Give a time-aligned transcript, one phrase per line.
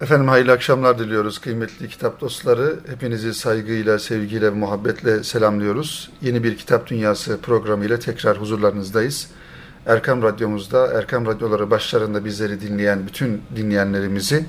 [0.00, 2.76] Efendim hayırlı akşamlar diliyoruz kıymetli kitap dostları.
[2.86, 6.10] Hepinizi saygıyla, sevgiyle muhabbetle selamlıyoruz.
[6.22, 9.30] Yeni bir Kitap Dünyası programıyla tekrar huzurlarınızdayız.
[9.86, 14.46] Erkam Radyomuzda, Erkam Radyoları başlarında bizleri dinleyen bütün dinleyenlerimizi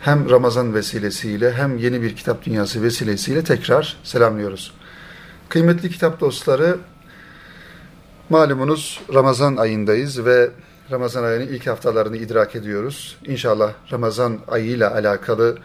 [0.00, 4.74] hem Ramazan vesilesiyle hem yeni bir Kitap Dünyası vesilesiyle tekrar selamlıyoruz.
[5.48, 6.78] Kıymetli kitap dostları,
[8.28, 10.50] malumunuz Ramazan ayındayız ve
[10.92, 13.16] Ramazan ayının ilk haftalarını idrak ediyoruz.
[13.24, 15.58] İnşallah Ramazan ayıyla alakalı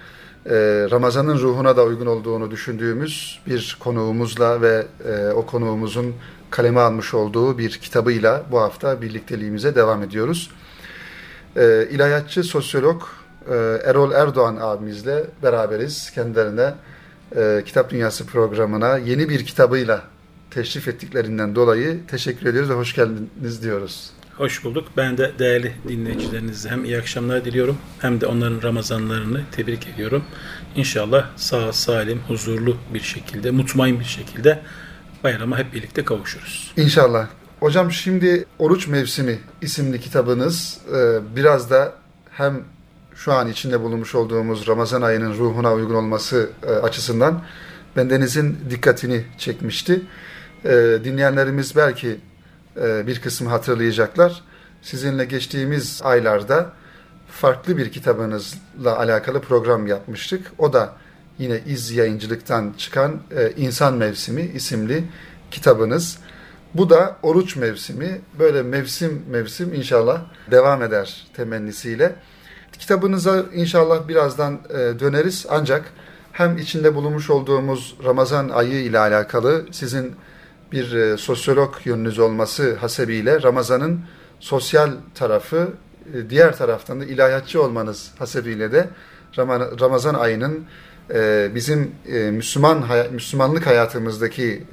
[0.45, 0.55] e,
[0.91, 6.15] Ramazan'ın ruhuna da uygun olduğunu düşündüğümüz bir konuğumuzla ve e, o konuğumuzun
[6.49, 10.51] kaleme almış olduğu bir kitabıyla bu hafta birlikteliğimize devam ediyoruz.
[11.55, 13.01] E, ilahiyatçı sosyolog
[13.83, 16.11] Erol Erdoğan abimizle beraberiz.
[16.11, 16.73] Kendilerine
[17.65, 20.01] Kitap Dünyası programına yeni bir kitabıyla
[20.51, 24.16] teşrif ettiklerinden dolayı teşekkür ediyoruz ve hoş geldiniz diyoruz.
[24.37, 24.87] Hoş bulduk.
[24.97, 30.23] Ben de değerli dinleyicilerinize hem iyi akşamlar diliyorum hem de onların Ramazanlarını tebrik ediyorum.
[30.75, 34.59] İnşallah sağ salim, huzurlu bir şekilde, mutmain bir şekilde
[35.23, 36.73] bayrama hep birlikte kavuşuruz.
[36.77, 37.27] İnşallah.
[37.59, 41.93] Hocam şimdi Oruç Mevsimi isimli kitabınız e, biraz da
[42.31, 42.63] hem
[43.15, 47.43] şu an içinde bulunmuş olduğumuz Ramazan ayının ruhuna uygun olması e, açısından
[47.95, 50.01] bendenizin dikkatini çekmişti.
[50.65, 50.69] E,
[51.03, 52.19] dinleyenlerimiz belki
[52.77, 54.43] bir kısmı hatırlayacaklar.
[54.81, 56.73] Sizinle geçtiğimiz aylarda
[57.27, 60.51] farklı bir kitabınızla alakalı program yapmıştık.
[60.57, 60.93] O da
[61.39, 65.03] yine İz Yayıncılık'tan çıkan e, İnsan Mevsimi isimli
[65.51, 66.17] kitabınız.
[66.73, 68.21] Bu da oruç mevsimi.
[68.39, 72.15] Böyle mevsim mevsim inşallah devam eder temennisiyle.
[72.79, 75.45] Kitabınıza inşallah birazdan e, döneriz.
[75.49, 75.93] Ancak
[76.31, 80.15] hem içinde bulunmuş olduğumuz Ramazan ayı ile alakalı sizin
[80.71, 84.01] bir e, sosyolog yönünüz olması hasebiyle Ramazan'ın
[84.39, 85.73] sosyal tarafı,
[86.13, 88.89] e, diğer taraftan da ilahiyatçı olmanız hasebiyle de
[89.81, 90.65] Ramazan ayının
[91.13, 91.91] e, bizim
[92.31, 94.63] Müslüman Müslümanlık hayatımızdaki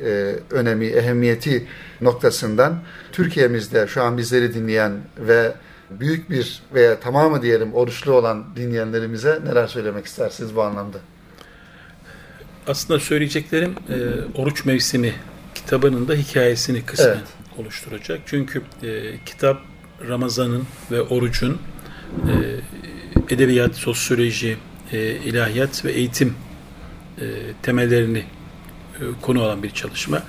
[0.51, 1.67] önemi, ehemmiyeti
[2.01, 2.79] noktasından
[3.13, 5.53] Türkiye'mizde şu an bizleri dinleyen ve
[5.91, 10.99] büyük bir veya tamamı diyelim oruçlu olan dinleyenlerimize neler söylemek istersiniz bu anlamda?
[12.67, 13.75] Aslında söyleyeceklerim
[14.35, 15.15] oruç mevsimi
[15.65, 17.59] kitabının da hikayesini kısmen evet.
[17.59, 18.21] oluşturacak.
[18.27, 19.63] Çünkü e, kitap
[20.09, 21.59] Ramazan'ın ve orucun
[22.29, 22.35] e,
[23.35, 24.57] edebiyat, sosyoloji,
[24.93, 26.35] e, ilahiyat ve eğitim
[27.21, 27.25] e,
[27.63, 30.23] temellerini e, konu alan bir çalışma.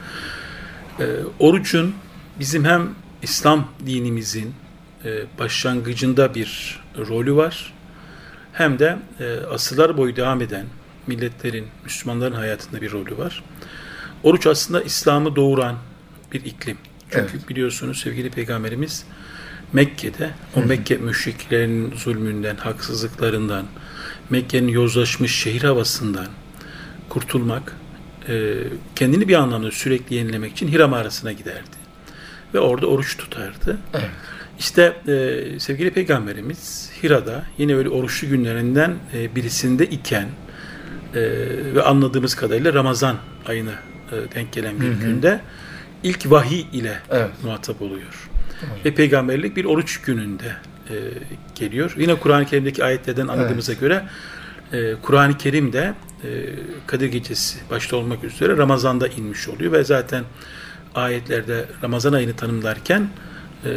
[1.00, 1.06] E,
[1.40, 1.96] orucun
[2.40, 2.90] bizim hem
[3.22, 4.54] İslam dinimizin
[5.06, 7.74] e, başlangıcında bir rolü var
[8.54, 10.66] hem de e, asırlar boyu devam eden
[11.08, 13.44] milletlerin, Müslümanların hayatında bir rolü var.
[14.26, 15.76] Oruç aslında İslam'ı doğuran
[16.34, 16.78] bir iklim.
[17.10, 17.50] Çünkü evet.
[17.50, 19.06] biliyorsunuz sevgili peygamberimiz
[19.74, 23.66] Mekke'de o Mekke müşriklerinin zulmünden, haksızlıklarından,
[24.30, 26.28] Mekke'nin yozlaşmış şehir havasından
[27.10, 27.76] kurtulmak,
[28.30, 28.54] e,
[28.96, 31.78] kendini bir anlamda sürekli yenilemek için Hira mağarasına giderdi.
[32.54, 33.78] Ve orada oruç tutardı.
[33.94, 34.10] Evet.
[34.60, 40.28] İşte e, sevgili peygamberimiz Hira'da yine öyle oruçlu günlerinden e, birisinde iken
[41.16, 41.22] e,
[41.76, 43.74] ve anladığımız kadarıyla Ramazan ayını
[44.12, 45.00] e, denk gelen bir hı hı.
[45.00, 45.42] günde
[46.04, 47.30] ilk vahiy ile evet.
[47.44, 48.30] muhatap oluyor.
[48.62, 48.78] Tamam.
[48.86, 50.56] Ve peygamberlik bir oruç gününde
[50.90, 50.96] e,
[51.56, 51.96] geliyor.
[51.98, 53.82] Yine Kur'an-ı Kerim'deki ayetlerden anladığımıza evet.
[53.82, 54.04] göre
[54.74, 55.94] e, Kur'an-ı Kerim de
[56.24, 56.28] e,
[56.88, 60.24] Kadir Gecesi başta olmak üzere Ramazan'da inmiş oluyor ve zaten
[60.96, 63.10] ayetlerde Ramazan ayını tanımlarken
[63.66, 63.70] e,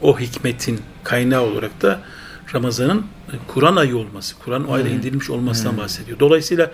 [0.00, 2.00] o hikmetin kaynağı olarak da
[2.54, 3.06] Ramazan'ın
[3.46, 5.78] Kur'an ayı olması, Kur'an o ayda indirilmiş olmasından hmm.
[5.78, 6.18] bahsediyor.
[6.18, 6.72] Dolayısıyla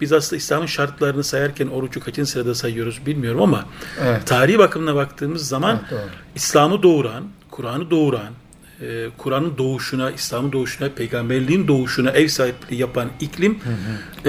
[0.00, 3.64] biz aslında İslam'ın şartlarını sayarken orucu kaçıncı sırada sayıyoruz bilmiyorum ama
[4.00, 4.26] evet.
[4.26, 6.02] tarihi bakımına baktığımız zaman evet,
[6.34, 8.32] İslam'ı doğuran, Kur'an'ı doğuran,
[8.80, 13.70] e, Kur'an'ın doğuşuna, İslam'ın doğuşuna, peygamberliğin doğuşuna ev sahipliği yapan iklim hı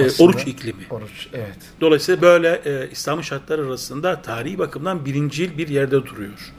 [0.02, 0.06] hı.
[0.06, 0.82] E, oruç iklimi.
[0.90, 1.58] Oruç, evet.
[1.80, 6.52] Dolayısıyla böyle e, İslam'ın şartları arasında tarihi bakımdan birincil bir yerde duruyor.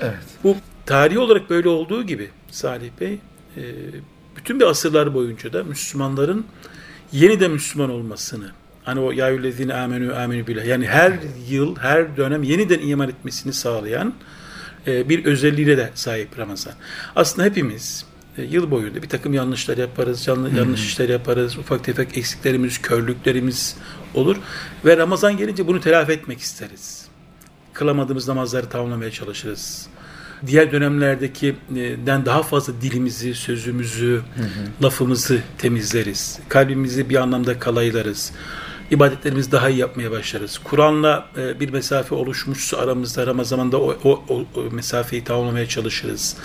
[0.00, 0.24] Evet.
[0.44, 3.18] Bu tarihi olarak böyle olduğu gibi Salih Bey, e,
[4.36, 6.46] bütün bir asırlar boyunca da Müslümanların
[7.12, 8.50] yeniden Müslüman olmasını,
[8.84, 11.12] hani o ya yüllezine amenü amenü bile yani her
[11.48, 14.14] yıl, her dönem yeniden iman etmesini sağlayan
[14.86, 16.72] e, bir özelliğine de sahip Ramazan.
[17.16, 18.04] Aslında hepimiz
[18.38, 20.56] e, yıl boyunda bir takım yanlışlar yaparız, hmm.
[20.56, 23.76] yanlış işler yaparız, ufak tefek eksiklerimiz, körlüklerimiz
[24.14, 24.36] olur
[24.84, 27.08] ve Ramazan gelince bunu telafi etmek isteriz.
[27.72, 29.88] Kılamadığımız namazları tamamlamaya çalışırız
[30.46, 34.84] diğer dönemlerdekinden e, daha fazla dilimizi, sözümüzü, hı hı.
[34.84, 36.38] lafımızı temizleriz.
[36.48, 38.32] Kalbimizi bir anlamda kalaylarız.
[38.90, 40.58] İbadetlerimizi daha iyi yapmaya başlarız.
[40.64, 46.36] Kur'an'la e, bir mesafe oluşmuşsa aramızda Ramazan'da o, o, o mesafeyi tamamlamaya çalışırız.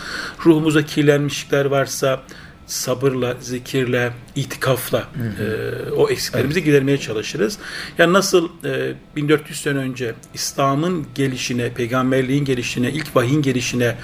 [0.45, 2.23] Ruhumuza kirlenmişlikler varsa
[2.69, 5.07] sabırla, zikirle, itikafla
[5.39, 6.65] e, o eksiklerimizi evet.
[6.65, 7.57] gidermeye çalışırız.
[7.97, 13.95] Yani nasıl e, 1400 sene önce İslam'ın gelişine, peygamberliğin gelişine, ilk vahyin gelişine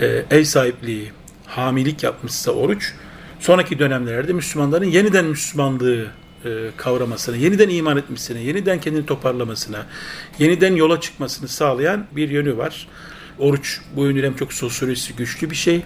[0.00, 1.12] e, ev sahipliği,
[1.46, 2.92] hamilik yapmışsa oruç,
[3.40, 6.06] sonraki dönemlerde Müslümanların yeniden Müslümanlığı
[6.44, 9.86] e, kavramasına, yeniden iman etmesine, yeniden kendini toparlamasına,
[10.38, 12.88] yeniden yola çıkmasını sağlayan bir yönü var.
[13.38, 15.82] Oruç bu yönüyle çok sosyolojisi güçlü bir şey.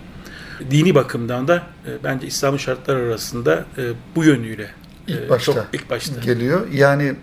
[0.70, 1.56] Dini bakımdan da
[1.86, 4.70] e, bence İslam'ın şartları arasında e, bu yönüyle
[5.08, 6.66] e, ilk başta, çok ilk başta geliyor.
[6.72, 7.16] Yani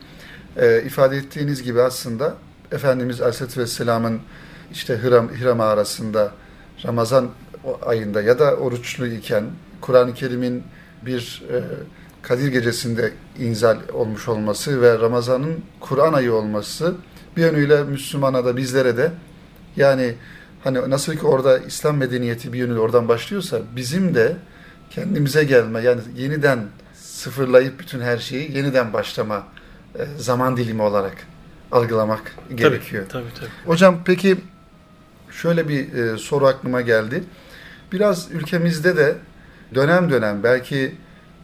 [0.57, 2.35] e, ifade ettiğiniz gibi aslında
[2.71, 4.19] Efendimiz Aleyhisselatü Vesselam'ın
[4.71, 6.31] işte Hiram, Hiram arasında
[6.85, 7.29] Ramazan
[7.85, 9.43] ayında ya da oruçlu iken
[9.81, 10.63] Kur'an-ı Kerim'in
[11.05, 11.61] bir e,
[12.21, 16.95] Kadir Gecesi'nde inzal olmuş olması ve Ramazan'ın Kur'an ayı olması
[17.37, 19.11] bir yönüyle Müslümana da bizlere de
[19.75, 20.15] yani
[20.63, 24.35] hani nasıl ki orada İslam medeniyeti bir yönüyle oradan başlıyorsa bizim de
[24.89, 26.59] kendimize gelme yani yeniden
[26.93, 29.47] sıfırlayıp bütün her şeyi yeniden başlama
[29.99, 31.17] e, zaman dilimi olarak
[31.71, 33.05] algılamak gerekiyor.
[33.09, 33.49] Tabii, tabii, tabii.
[33.65, 34.37] Hocam peki
[35.31, 37.23] şöyle bir e, soru aklıma geldi.
[37.91, 39.15] Biraz ülkemizde de
[39.75, 40.95] dönem dönem belki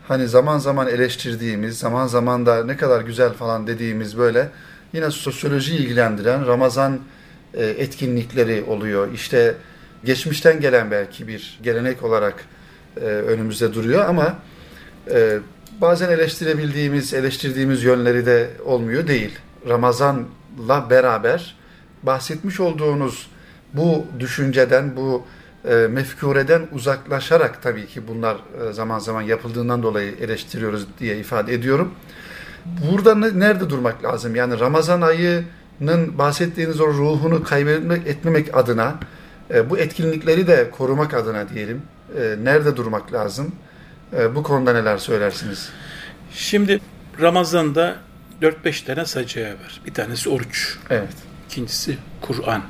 [0.08, 4.50] hani zaman zaman eleştirdiğimiz, zaman zaman da ne kadar güzel falan dediğimiz böyle
[4.94, 7.00] yine sosyoloji ilgilendiren Ramazan
[7.58, 9.14] etkinlikleri oluyor.
[9.14, 9.56] İşte
[10.04, 12.46] geçmişten gelen belki bir gelenek olarak
[12.98, 14.36] e, önümüzde duruyor ama
[15.12, 15.40] e,
[15.82, 19.40] bazen eleştirebildiğimiz, eleştirdiğimiz yönleri de olmuyor değil.
[19.70, 21.56] Ramazan'la beraber
[22.04, 23.28] bahsetmiş olduğunuz
[23.74, 25.26] bu düşünceden, bu
[25.70, 31.94] e, mefkureden uzaklaşarak tabii ki bunlar e, zaman zaman yapıldığından dolayı eleştiriyoruz diye ifade ediyorum.
[32.66, 34.36] Burada ne, nerede durmak lazım?
[34.36, 35.46] Yani Ramazan ayının
[36.18, 38.96] bahsettiğiniz o ruhunu kaybetmek etmemek adına
[39.54, 41.82] e, bu etkinlikleri de korumak adına diyelim.
[42.18, 43.56] E, nerede durmak lazım?
[44.18, 45.70] E, bu konuda neler söylersiniz?
[46.34, 46.80] Şimdi
[47.22, 47.96] Ramazan'da
[48.42, 49.82] 4-5 tane sacaya var.
[49.86, 50.78] Bir tanesi oruç.
[50.90, 51.14] Evet.
[51.50, 52.62] İkincisi Kur'an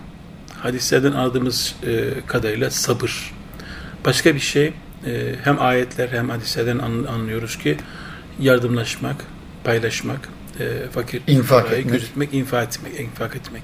[0.59, 3.33] hadislerden anladığımız e, kadarıyla sabır.
[4.05, 4.73] Başka bir şey
[5.43, 7.77] hem ayetler hem hadislerden anlıyoruz ki
[8.39, 9.15] yardımlaşmak,
[9.63, 10.29] paylaşmak,
[10.59, 11.89] e, fakir infak etmek.
[11.89, 13.63] gözetmek, infak etmek, infak etmek.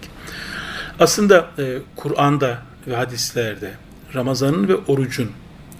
[0.99, 3.71] Aslında e, Kur'an'da ve hadislerde
[4.15, 5.31] Ramazan'ın ve orucun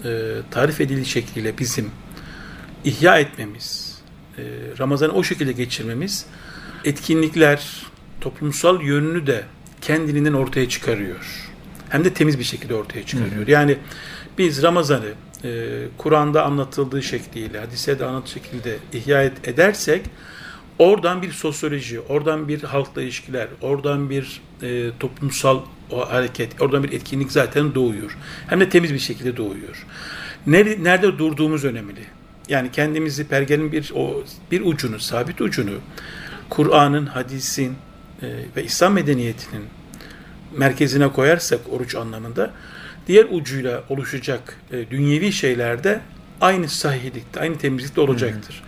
[0.04, 1.92] e, tarif edildiği şekliyle bizim
[2.84, 4.00] ihya etmemiz,
[4.38, 4.44] e,
[4.80, 6.26] Ramazan'ı o şekilde geçirmemiz,
[6.86, 7.86] etkinlikler,
[8.22, 9.44] toplumsal yönünü de
[9.82, 11.52] kendiliğinden ortaya çıkarıyor.
[11.90, 13.42] Hem de temiz bir şekilde ortaya çıkarıyor.
[13.42, 13.52] Hı hı.
[13.52, 13.78] Yani
[14.38, 15.14] biz Ramazan'ı
[15.44, 20.02] e, Kur'an'da anlatıldığı şekliyle, hadise anlatıldığı şekilde ihya edersek
[20.80, 25.62] oradan bir sosyoloji, oradan bir halkla ilişkiler, oradan bir e, toplumsal
[25.92, 28.18] o hareket, oradan bir etkinlik zaten doğuyor.
[28.48, 29.86] Hem de temiz bir şekilde doğuyor.
[30.48, 32.02] Nerede, nerede durduğumuz önemli.
[32.50, 35.74] Yani kendimizi pergelin bir o bir ucunu, sabit ucunu
[36.50, 37.76] Kur'an'ın, hadisin,
[38.22, 39.64] e, ve İslam medeniyetinin
[40.58, 42.52] merkezine koyarsak oruç anlamında
[43.08, 46.02] diğer ucuyla oluşacak e, dünyevi şeylerde
[46.42, 48.64] aynı sahihlikte, aynı temizlikte olacaktır.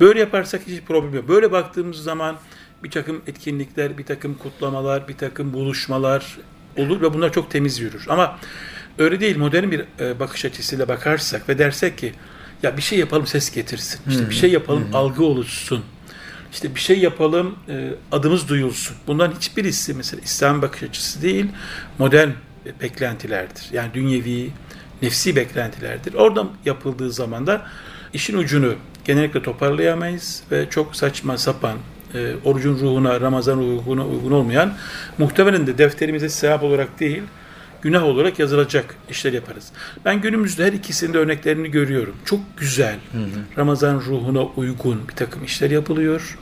[0.00, 1.28] Böyle yaparsak hiç problem yok.
[1.28, 2.36] Böyle baktığımız zaman
[2.84, 6.38] bir takım etkinlikler, bir takım kutlamalar, bir takım buluşmalar
[6.76, 8.04] olur ve bunlar çok temiz yürür.
[8.08, 8.38] Ama
[8.98, 12.12] öyle değil modern bir e, bakış açısıyla bakarsak ve dersek ki
[12.62, 14.00] ya bir şey yapalım ses getirsin.
[14.08, 15.84] İşte bir şey yapalım algı oluşsun
[16.52, 18.96] işte bir şey yapalım, e, adımız duyulsun.
[19.06, 21.46] Bundan hiçbirisi mesela İslam bakış açısı değil,
[21.98, 22.28] modern
[22.82, 23.68] beklentilerdir.
[23.72, 24.50] Yani dünyevi,
[25.02, 26.14] nefsi beklentilerdir.
[26.14, 27.66] Oradan yapıldığı zaman da
[28.12, 28.74] işin ucunu
[29.08, 31.76] genellikle toparlayamayız ve çok saçma sapan,
[32.14, 34.74] e, orucun ruhuna, Ramazan ruhuna uygun olmayan,
[35.18, 37.22] muhtemelen de defterimize sevap olarak değil,
[37.82, 39.72] günah olarak yazılacak işler yaparız.
[40.04, 42.16] Ben günümüzde her ikisinde örneklerini görüyorum.
[42.24, 43.58] Çok güzel, hı hı.
[43.58, 46.38] Ramazan ruhuna uygun bir takım işler yapılıyor.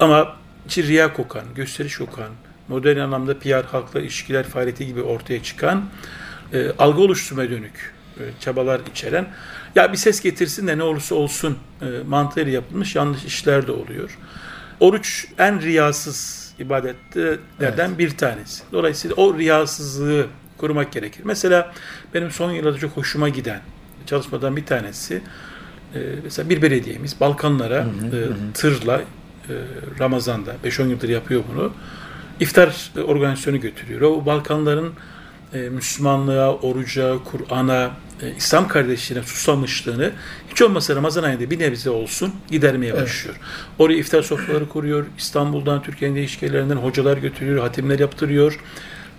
[0.00, 2.30] Ama içi riya kokan, gösteriş kokan,
[2.68, 5.84] modern anlamda PR, halkla ilişkiler faaliyeti gibi ortaya çıkan,
[6.52, 9.26] e, algı oluşturmaya dönük e, çabalar içeren,
[9.74, 14.18] ya bir ses getirsin de ne olursa olsun e, mantığıyla yapılmış yanlış işler de oluyor.
[14.80, 17.98] Oruç en riyasız ibadetlerden evet.
[17.98, 18.62] bir tanesi.
[18.72, 20.26] Dolayısıyla o riyasızlığı
[20.58, 21.22] korumak gerekir.
[21.24, 21.72] Mesela
[22.14, 23.60] benim son yıllarda çok hoşuma giden
[24.06, 25.22] çalışmadan bir tanesi
[25.94, 29.02] e, mesela bir belediyemiz Balkanlara hı hı, e, tırla e,
[30.00, 31.72] Ramazan'da 5-10 yıldır yapıyor bunu.
[32.40, 34.00] İftar organizasyonu götürüyor.
[34.00, 34.92] O Balkanların
[35.54, 37.90] e, Müslümanlığa, oruca, Kur'an'a,
[38.22, 40.12] e, İslam kardeşliğine susamışlığını
[40.50, 43.36] hiç olmasa Ramazan ayında bir nebze olsun gidermeye başlıyor.
[43.38, 43.46] Evet.
[43.78, 45.06] Oraya iftar sofraları kuruyor.
[45.18, 48.58] İstanbul'dan, Türkiye'nin değişik yerlerinden hocalar götürüyor, hatimler yaptırıyor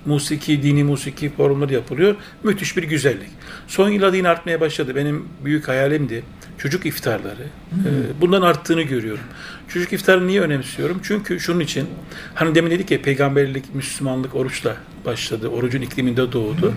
[0.06, 2.16] musiki, dini musiki forumları yapılıyor.
[2.44, 3.30] Müthiş bir güzellik.
[3.68, 4.96] Son yıllarda yine artmaya başladı.
[4.96, 6.24] Benim büyük hayalimdi.
[6.58, 7.44] Çocuk iftarları.
[7.72, 9.24] Ee, bundan arttığını görüyorum.
[9.68, 11.00] Çocuk iftarını niye önemsiyorum?
[11.04, 11.88] Çünkü şunun için
[12.34, 15.48] hani demin dedik ya peygamberlik, Müslümanlık oruçla başladı.
[15.48, 16.74] Orucun ikliminde doğdu.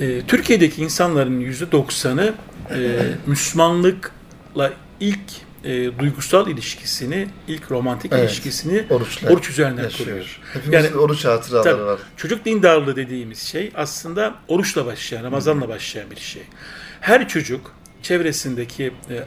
[0.00, 2.34] Ee, Türkiye'deki insanların %90'ı
[2.70, 5.18] e, Müslümanlıkla ilk
[5.64, 8.24] e, duygusal ilişkisini, ilk romantik Evet.
[8.30, 10.08] ilişkisini Oruçla oruç üzerinden yaşıyor.
[10.08, 10.40] kuruyor.
[10.52, 11.84] Hepimizin Yani- oruç hatıraları Tabii.
[11.84, 11.98] var.
[12.16, 16.42] Çocuk dindarlığı dediğimiz şey aslında oruçla başlayan, Ramazan'la başlayan bir şey.
[17.00, 19.24] Her çocuk çevresindeki e, e,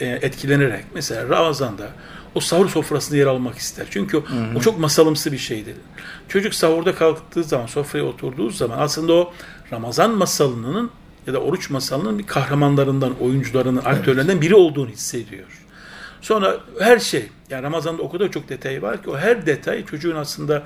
[0.00, 1.88] etkilenerek mesela Ramazan'da
[2.34, 3.86] o sahur sofrasında yer almak ister.
[3.90, 4.22] Çünkü o-
[4.56, 5.74] o çok masalımsı bir şeydir.
[6.28, 9.32] Çocuk sahurda kalktığı zaman, sofraya oturduğu zaman aslında o
[9.72, 10.90] Ramazan masalının
[11.26, 15.44] ya da oruç masalının bir kahramanlarından, oyuncularının, aktörlerinden biri olduğunu hissediyor.
[16.20, 20.16] Sonra her şey, yani Ramazan'da o kadar çok detay var ki o her detay çocuğun
[20.16, 20.62] aslında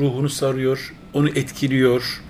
[0.00, 2.20] ruhunu sarıyor, onu etkiliyor.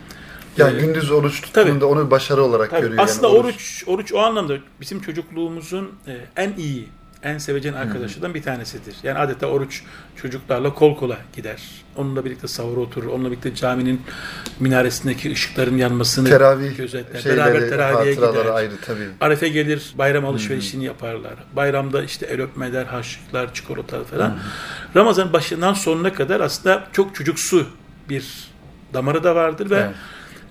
[0.56, 3.02] Yani Ee, gündüz oruç tuttuğunda onu bir başarı olarak Tabii, görüyor.
[3.04, 3.84] aslında yani oruç.
[3.86, 6.88] oruç o anlamda bizim çocukluğumuzun e, en iyi,
[7.22, 8.94] en sevecen arkadaşından bir tanesidir.
[9.02, 9.82] Yani adeta oruç
[10.16, 11.62] çocuklarla kol kola gider.
[11.96, 13.06] Onunla birlikte sahura oturur.
[13.06, 14.00] Onunla birlikte caminin
[14.60, 17.20] minaresindeki ışıkların yanmasını Teravih gözetler.
[17.20, 18.46] şeyleri, Beraber teraviye gider.
[18.46, 19.08] ayrı tabii.
[19.20, 21.32] Arefe gelir, bayram alışverişini yaparlar.
[21.56, 24.38] Bayramda işte el öpmeler, harçlıklar, çikolatalar falan.
[24.96, 27.66] Ramazan başından sonuna kadar aslında çok çocuksu
[28.08, 28.24] bir
[28.94, 29.94] damarı da vardır ve Evet.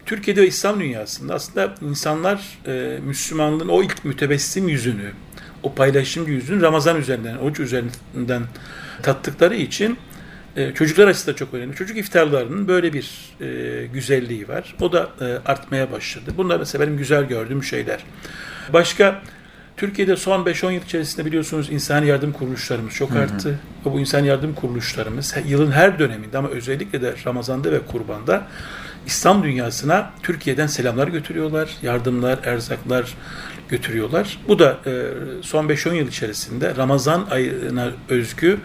[0.10, 5.12] Türkiye'de ve İslam dünyasında aslında insanlar e, Müslümanlığın o ilk mütebessim yüzünü,
[5.63, 8.44] o paylaşımcı yüzünü Ramazan üzerinden, oruç üzerinden
[9.04, 9.98] tattıkları için
[10.56, 11.75] e, çocuklar açısından çok önemli.
[11.75, 14.75] Çocuk iftarlarının böyle bir e, güzelliği var.
[14.82, 16.32] O da e, artmaya başladı.
[16.38, 18.04] Bunlar mesela benim güzel gördüğüm şeyler.
[18.74, 19.22] Başka
[19.78, 23.60] Türkiye'de son 5-10 yıl içerisinde biliyorsunuz insani yardım kuruluşlarımız çok arttı.
[23.86, 28.48] Ve bu insani yardım kuruluşlarımız yılın her döneminde ama özellikle de Ramazan'da ve Kurban'da
[29.06, 31.70] İslam dünyasına Türkiye'den selamlar götürüyorlar.
[31.82, 33.15] Yardımlar, erzaklar
[33.70, 34.39] götürüyorlar.
[34.48, 35.06] Bu da e,
[35.41, 38.60] son 5-10 yıl içerisinde Ramazan ayına özgü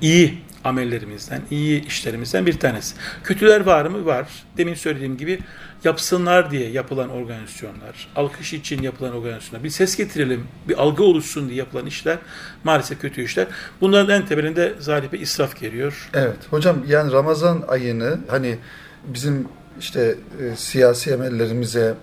[0.00, 2.94] iyi amellerimizden, iyi işlerimizden bir tanesi.
[3.24, 4.06] Kötüler var mı?
[4.06, 4.28] Var.
[4.56, 5.38] Demin söylediğim gibi
[5.84, 11.58] yapsınlar diye yapılan organizasyonlar, alkış için yapılan organizasyonlar, bir ses getirelim, bir algı oluşsun diye
[11.58, 12.18] yapılan işler
[12.64, 13.46] maalesef kötü işler.
[13.80, 16.10] Bunların en temelinde zalipe israf geliyor.
[16.14, 18.58] Evet hocam yani Ramazan ayını hani
[19.04, 19.48] bizim
[19.80, 21.94] işte e, siyasi emellerimize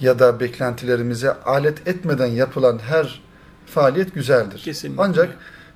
[0.00, 3.22] ya da beklentilerimize alet etmeden yapılan her
[3.66, 4.58] faaliyet güzeldir.
[4.58, 5.02] Kesinlikle.
[5.02, 5.28] Ancak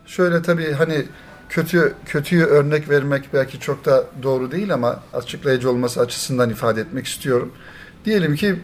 [0.07, 1.05] şöyle tabii hani
[1.49, 7.07] kötü kötüyü örnek vermek belki çok da doğru değil ama açıklayıcı olması açısından ifade etmek
[7.07, 7.53] istiyorum.
[8.05, 8.57] Diyelim ki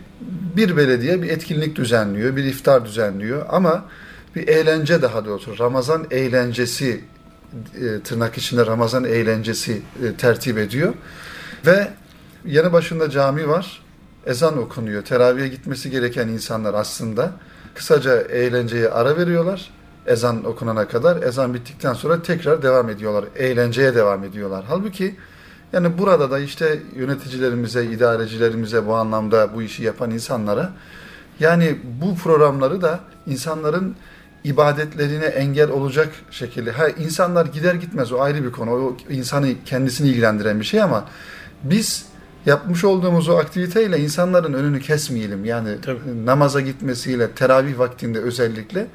[0.56, 3.84] bir belediye bir etkinlik düzenliyor, bir iftar düzenliyor ama
[4.36, 7.00] bir eğlence daha doğrusu Ramazan eğlencesi
[7.74, 10.94] e, tırnak içinde Ramazan eğlencesi e, tertip ediyor
[11.66, 11.88] ve
[12.44, 13.82] yanı başında cami var.
[14.26, 15.04] Ezan okunuyor.
[15.04, 17.32] Teraviye gitmesi gereken insanlar aslında
[17.74, 19.70] kısaca eğlenceye ara veriyorlar.
[20.06, 21.22] Ezan okunana kadar.
[21.22, 23.24] Ezan bittikten sonra tekrar devam ediyorlar.
[23.36, 24.64] Eğlenceye devam ediyorlar.
[24.68, 25.16] Halbuki
[25.72, 30.72] yani burada da işte yöneticilerimize, idarecilerimize bu anlamda bu işi yapan insanlara
[31.40, 33.96] yani bu programları da insanların
[34.44, 36.72] ibadetlerine engel olacak şekilde.
[36.72, 38.70] Ha insanlar gider gitmez o ayrı bir konu.
[38.70, 41.04] O insanı kendisini ilgilendiren bir şey ama
[41.62, 42.06] biz
[42.46, 45.44] yapmış olduğumuz o aktiviteyle insanların önünü kesmeyelim.
[45.44, 46.26] Yani Tabii.
[46.26, 48.86] namaza gitmesiyle, teravih vaktinde özellikle.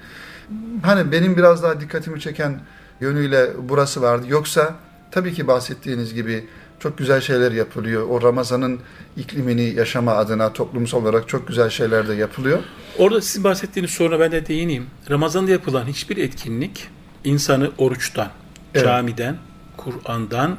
[0.83, 2.59] Hani benim biraz daha dikkatimi çeken
[3.01, 4.25] yönüyle burası vardı.
[4.29, 4.75] Yoksa
[5.11, 6.45] tabii ki bahsettiğiniz gibi
[6.79, 8.07] çok güzel şeyler yapılıyor.
[8.09, 8.79] O Ramazan'ın
[9.17, 12.59] iklimini yaşama adına toplumsal olarak çok güzel şeyler de yapılıyor.
[12.97, 14.85] Orada sizin bahsettiğiniz soruna ben de değineyim.
[15.09, 16.87] Ramazan'da yapılan hiçbir etkinlik
[17.23, 18.27] insanı oruçtan,
[18.73, 18.85] Evet.
[18.85, 19.37] camiden,
[19.77, 20.57] Kur'an'dan,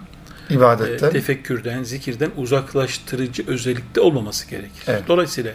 [0.51, 1.11] e, İbadetten.
[1.11, 4.85] tefekkürden, zikirden uzaklaştırıcı özellikte olmaması gerekir.
[4.87, 5.03] Evet.
[5.09, 5.53] Dolayısıyla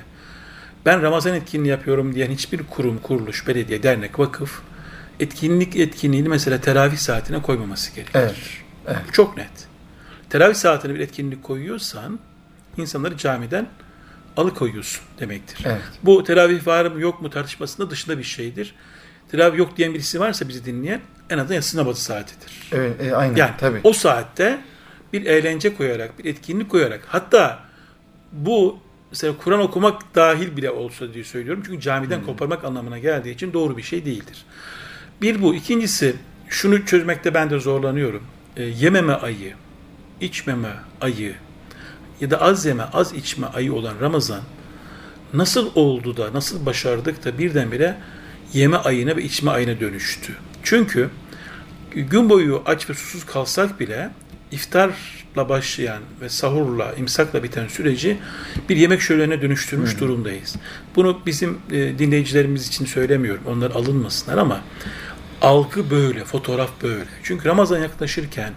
[0.86, 4.62] ben Ramazan etkinliği yapıyorum diyen hiçbir kurum, kuruluş, belediye, dernek, vakıf
[5.20, 8.12] etkinlik etkinliğini mesela teravih saatine koymaması gerekir.
[8.16, 8.36] Evet,
[8.88, 8.98] evet.
[9.08, 9.50] Bu çok net.
[10.30, 12.20] Teravih saatine bir etkinlik koyuyorsan
[12.78, 13.68] insanları camiden
[14.38, 15.60] alıkoyuyorsun demektir.
[15.66, 15.82] Evet.
[16.04, 18.76] Bu teravih var mı yok mu tartışmasında dışında bir şeydir.
[19.32, 22.70] Teravih yok diyen birisi varsa bizi dinleyen en azından yatsı namazı saatidir.
[22.72, 23.80] Evet, e, aynen Yani tabii.
[23.84, 24.60] o saatte
[25.14, 27.60] bir eğlence koyarak, bir etkinlik koyarak hatta
[28.32, 28.80] bu
[29.12, 31.64] mesela Kur'an okumak dahil bile olsa diye söylüyorum.
[31.66, 34.46] Çünkü camiden koparmak anlamına geldiği için doğru bir şey değildir.
[35.22, 35.56] Bir bu.
[35.56, 36.16] İkincisi
[36.50, 38.24] şunu çözmekte ben de zorlanıyorum.
[38.58, 39.54] E, yememe ayı,
[40.22, 41.36] içmeme ayı
[42.22, 44.42] ya da az yeme, az içme ayı olan Ramazan
[45.34, 47.98] nasıl oldu da, nasıl başardık da birdenbire
[48.54, 50.36] yeme ayına ve içme ayına dönüştü.
[50.64, 51.10] Çünkü
[51.92, 54.10] gün boyu aç ve susuz kalsak bile
[54.52, 58.18] iftarla başlayan ve sahurla, imsakla biten süreci
[58.70, 60.00] bir yemek şölenine dönüştürmüş Hı.
[60.00, 60.56] durumdayız.
[60.96, 63.44] Bunu bizim e, dinleyicilerimiz için söylemiyorum.
[63.48, 64.62] Onlar alınmasınlar ama
[65.42, 67.10] algı böyle, fotoğraf böyle.
[67.24, 68.54] Çünkü Ramazan yaklaşırken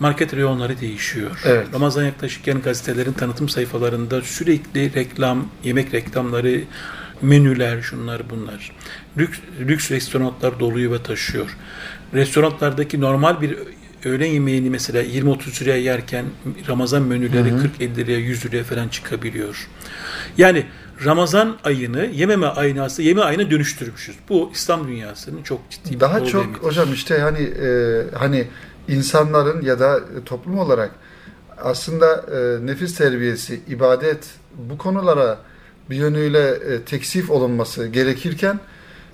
[0.00, 1.40] market reyonları değişiyor.
[1.44, 1.66] Evet.
[1.74, 6.60] Ramazan yaklaşırken gazetelerin tanıtım sayfalarında sürekli reklam, yemek reklamları,
[7.22, 8.72] menüler, şunlar bunlar.
[9.18, 11.56] Lüks, lüks restoranlar doluyor ve taşıyor.
[12.14, 13.56] Restoranlardaki normal bir
[14.04, 16.24] öğlen yemeğini mesela 20-30 liraya yerken
[16.68, 19.68] Ramazan menüleri 40-50 liraya 100 liraya falan çıkabiliyor.
[20.38, 20.66] Yani
[21.04, 24.16] Ramazan ayını yememe ayını aslında yeme ayına dönüştürmüşüz.
[24.28, 28.46] Bu İslam dünyasının çok ciddi bir Daha çok hocam işte hani e, hani
[28.88, 30.90] insanların ya da toplum olarak
[31.58, 34.24] aslında e, nefis terbiyesi, ibadet
[34.54, 35.38] bu konulara
[35.90, 38.60] bir yönüyle e, teksif olunması gerekirken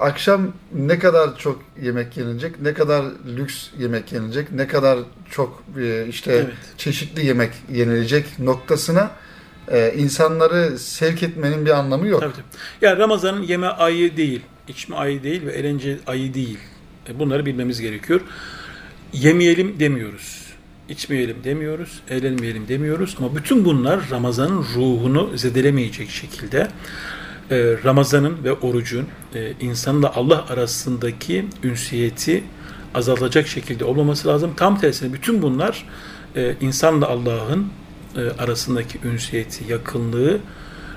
[0.02, 3.04] akşam ne kadar çok yemek yenilecek, ne kadar
[3.37, 4.99] lüks yemek yenilecek, ne kadar
[5.30, 6.54] çok e, işte evet.
[6.78, 9.11] çeşitli yemek yenilecek noktasına
[9.68, 12.21] e, insanları sevk etmenin bir anlamı yok.
[12.21, 12.44] Tabii, tabii.
[12.80, 16.59] Yani Ramazan'ın yeme ayı değil, içme ayı değil ve eğlence ayı değil.
[17.09, 18.21] E, bunları bilmemiz gerekiyor.
[19.12, 20.42] Yemeyelim demiyoruz.
[20.88, 26.68] içmeyelim demiyoruz, eğlenmeyelim demiyoruz ama bütün bunlar Ramazan'ın ruhunu zedelemeyecek şekilde
[27.52, 32.44] e, Ramazan'ın ve orucun e, insanla Allah arasındaki ünsiyeti
[32.94, 34.52] azaltacak şekilde olmaması lazım.
[34.56, 35.87] Tam tersine bütün bunlar
[36.37, 37.68] e, insanla Allah'ın
[38.16, 40.40] e, arasındaki ünsiyeti, yakınlığı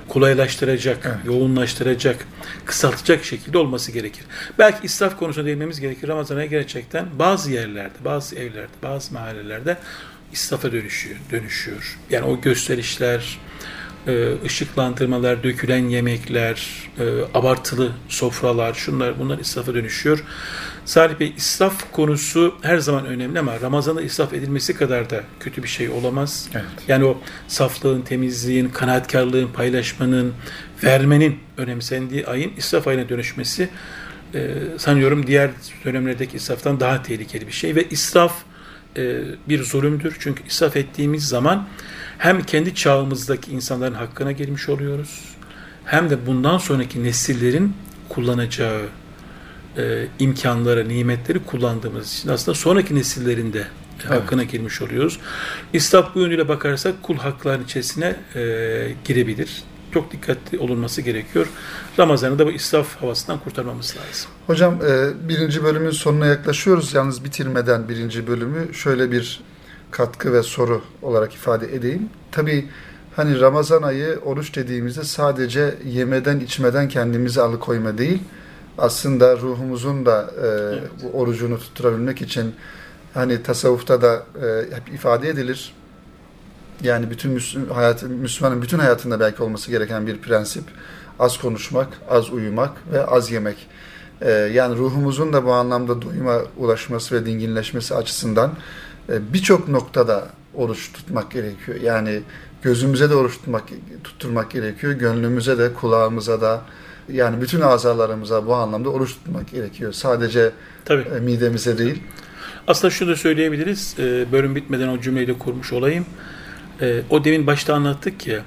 [0.07, 1.17] kolaylaştıracak, evet.
[1.25, 2.27] yoğunlaştıracak,
[2.65, 4.25] kısaltacak şekilde olması gerekir.
[4.59, 6.07] Belki israf konusuna değinmemiz gerekir.
[6.07, 9.77] Ramazan'a gerçekten bazı yerlerde, bazı evlerde, bazı mahallelerde
[10.33, 11.15] israfa dönüşüyor.
[11.31, 11.97] dönüşüyor.
[12.09, 13.39] Yani o gösterişler,
[14.07, 20.23] e, ışıklandırmalar, dökülen yemekler, e, abartılı sofralar, şunlar bunlar israfa dönüşüyor.
[20.85, 25.67] Salih Bey israf konusu her zaman önemli ama Ramazan'da israf edilmesi kadar da kötü bir
[25.67, 26.49] şey olamaz.
[26.53, 26.65] Evet.
[26.87, 30.33] Yani o saflığın, temizliğin, kanaatkarlığın, paylaşmanın,
[30.83, 33.69] vermenin önemsendiği ayın israf ayına dönüşmesi
[34.33, 35.49] e, sanıyorum diğer
[35.85, 38.33] dönemlerdeki israftan daha tehlikeli bir şey ve israf
[38.97, 40.17] e, bir zulümdür.
[40.19, 41.67] Çünkü israf ettiğimiz zaman
[42.17, 45.35] hem kendi çağımızdaki insanların hakkına girmiş oluyoruz
[45.85, 47.73] hem de bundan sonraki nesillerin
[48.09, 48.81] kullanacağı
[49.77, 53.67] e, imkanları, nimetleri kullandığımız için aslında sonraki nesillerin de
[54.01, 54.11] evet.
[54.11, 55.19] hakkına girmiş oluyoruz.
[55.73, 58.41] İsraf bu yönüyle bakarsak kul haklarının içerisine e,
[59.05, 59.63] girebilir.
[59.93, 61.47] Çok dikkatli olunması gerekiyor.
[61.99, 64.31] Ramazan'ı da bu israf havasından kurtarmamız lazım.
[64.47, 66.93] Hocam e, birinci bölümün sonuna yaklaşıyoruz.
[66.93, 69.41] Yalnız bitirmeden birinci bölümü şöyle bir
[69.97, 72.09] katkı ve soru olarak ifade edeyim.
[72.31, 72.69] Tabii
[73.15, 78.23] hani Ramazan ayı oruç dediğimizde sadece yemeden içmeden kendimizi alıkoyma değil,
[78.77, 80.83] aslında ruhumuzun da e, evet.
[81.03, 82.55] bu orucunu tutturabilmek için
[83.13, 85.73] hani tasavvufta da e, hep ifade edilir.
[86.81, 90.63] Yani bütün Müslüman, hayat, Müslümanın bütün hayatında belki olması gereken bir prensip.
[91.19, 93.67] Az konuşmak, az uyumak ve az yemek.
[94.21, 98.51] E, yani ruhumuzun da bu anlamda doyuma ulaşması ve dinginleşmesi açısından
[99.09, 101.81] birçok noktada oruç tutmak gerekiyor.
[101.81, 102.21] Yani
[102.61, 103.63] gözümüze de oruç tutmak,
[104.03, 104.93] tutturmak gerekiyor.
[104.93, 106.61] Gönlümüze de, kulağımıza da,
[107.09, 109.93] yani bütün azalarımıza bu anlamda oruç tutmak gerekiyor.
[109.93, 110.51] Sadece
[110.85, 111.05] Tabii.
[111.17, 112.03] E, midemize değil.
[112.67, 113.95] Aslında şunu da söyleyebiliriz.
[113.99, 116.05] E, bölüm bitmeden o cümleyi de kurmuş olayım.
[117.09, 118.41] O demin başta anlattık ya,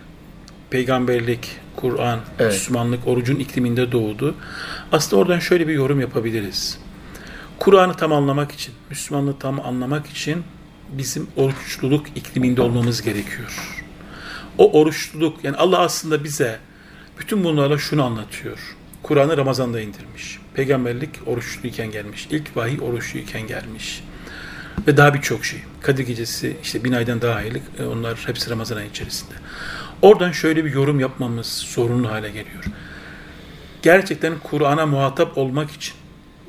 [0.70, 2.52] peygamberlik, Kur'an, evet.
[2.52, 4.34] Müslümanlık orucun ikliminde doğdu.
[4.92, 6.78] Aslında oradan şöyle bir yorum yapabiliriz.
[7.58, 10.44] Kur'an'ı tam anlamak için, Müslümanlığı tam anlamak için
[10.88, 13.74] bizim oruçluluk ikliminde olmamız gerekiyor.
[14.58, 16.58] O oruçluluk, yani Allah aslında bize
[17.18, 18.76] bütün bunlarla şunu anlatıyor.
[19.02, 20.38] Kur'an'ı Ramazan'da indirmiş.
[20.54, 22.28] Peygamberlik oruçluyken gelmiş.
[22.30, 24.04] İlk vahiy oruçluyken gelmiş.
[24.86, 25.60] Ve daha birçok şey.
[25.80, 27.58] Kadir Gecesi işte bin aydan daha hayırlı.
[27.78, 29.34] E, onlar hepsi Ramazan ayı içerisinde.
[30.02, 32.64] Oradan şöyle bir yorum yapmamız sorunlu hale geliyor.
[33.82, 35.94] Gerçekten Kur'an'a muhatap olmak için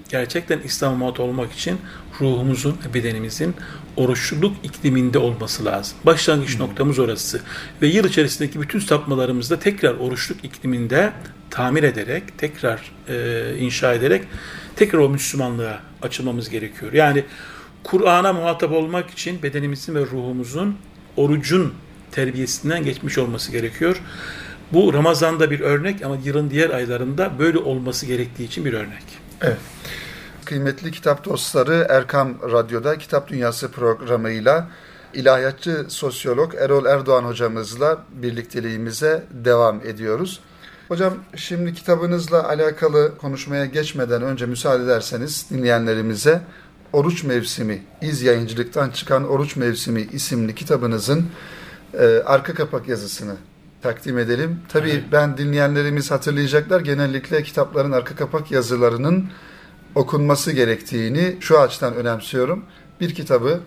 [0.09, 1.77] gerçekten İslam'a muhatap olmak için
[2.21, 3.55] ruhumuzun ve bedenimizin
[3.97, 5.97] oruçluluk ikliminde olması lazım.
[6.05, 6.67] Başlangıç hmm.
[6.67, 7.41] noktamız orası.
[7.81, 11.13] Ve yıl içerisindeki bütün sapmalarımızda tekrar oruçluk ikliminde
[11.49, 14.23] tamir ederek, tekrar e, inşa ederek
[14.75, 16.93] tekrar o Müslümanlığa açılmamız gerekiyor.
[16.93, 17.23] Yani
[17.83, 20.77] Kur'an'a muhatap olmak için bedenimizin ve ruhumuzun
[21.17, 21.73] orucun
[22.11, 24.01] terbiyesinden geçmiş olması gerekiyor.
[24.73, 29.03] Bu Ramazan'da bir örnek ama yılın diğer aylarında böyle olması gerektiği için bir örnek.
[29.41, 29.57] Evet.
[30.45, 34.67] Kıymetli kitap dostları Erkam Radyo'da Kitap Dünyası programıyla
[35.13, 40.39] ilahiyatçı sosyolog Erol Erdoğan hocamızla birlikteliğimize devam ediyoruz.
[40.87, 46.41] Hocam şimdi kitabınızla alakalı konuşmaya geçmeden önce müsaade ederseniz dinleyenlerimize
[46.93, 51.25] Oruç Mevsimi, İz Yayıncılık'tan çıkan Oruç Mevsimi isimli kitabınızın
[51.93, 53.35] e, arka kapak yazısını
[53.81, 54.59] takdim edelim.
[54.69, 55.03] Tabii evet.
[55.11, 56.81] ben dinleyenlerimiz hatırlayacaklar.
[56.81, 59.29] Genellikle kitapların arka kapak yazılarının
[59.95, 62.65] okunması gerektiğini şu açıdan önemsiyorum.
[63.01, 63.59] Bir kitabı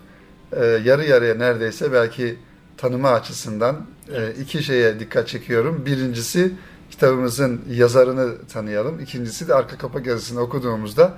[0.51, 2.39] e, yarı yarıya neredeyse belki
[2.77, 5.85] tanıma açısından e, iki şeye dikkat çekiyorum.
[5.85, 6.51] Birincisi
[6.91, 8.99] kitabımızın yazarını tanıyalım.
[8.99, 11.17] İkincisi de arka kapak yazısını okuduğumuzda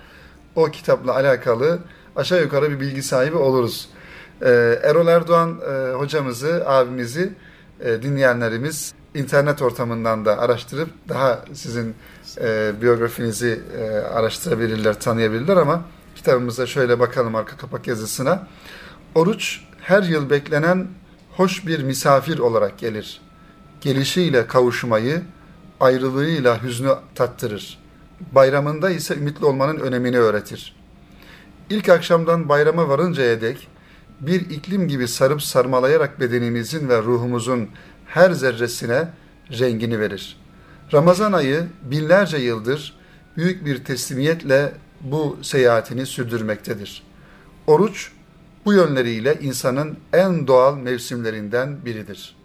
[0.55, 1.79] o kitapla alakalı
[2.15, 3.89] aşağı yukarı bir bilgi sahibi oluruz.
[4.41, 7.34] Ee, Erol Erdoğan e, hocamızı, abimizi
[7.79, 11.95] e, dinleyenlerimiz internet ortamından da araştırıp daha sizin
[12.41, 15.83] e, biyografinizi e, araştırabilirler, tanıyabilirler ama
[16.15, 18.47] kitabımıza şöyle bakalım arka kapak yazısına.
[19.15, 20.88] Oruç her yıl beklenen
[21.38, 23.21] hoş bir misafir olarak gelir.
[23.81, 25.21] Gelişiyle kavuşmayı,
[25.79, 27.79] ayrılığıyla hüznü tattırır.
[28.31, 30.75] Bayramında ise ümitli olmanın önemini öğretir.
[31.69, 33.67] İlk akşamdan bayrama varıncaya dek
[34.21, 37.69] bir iklim gibi sarıp sarmalayarak bedenimizin ve ruhumuzun
[38.06, 39.08] her zerresine
[39.60, 40.38] rengini verir.
[40.93, 42.97] Ramazan ayı binlerce yıldır
[43.38, 47.04] büyük bir teslimiyetle bu seyahatini sürdürmektedir.
[47.67, 48.12] Oruç
[48.65, 52.36] bu yönleriyle insanın en doğal mevsimlerinden biridir.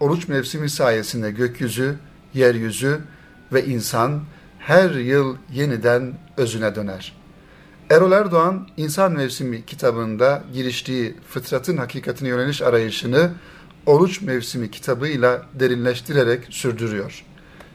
[0.00, 1.94] Oruç mevsimi sayesinde gökyüzü,
[2.34, 3.00] yeryüzü
[3.52, 4.22] ve insan
[4.58, 7.21] her yıl yeniden özüne döner.
[7.92, 13.30] Erol Erdoğan, İnsan Mevsimi kitabında giriştiği fıtratın hakikatine yöneliş arayışını
[13.86, 17.24] Oruç Mevsimi kitabıyla derinleştirerek sürdürüyor.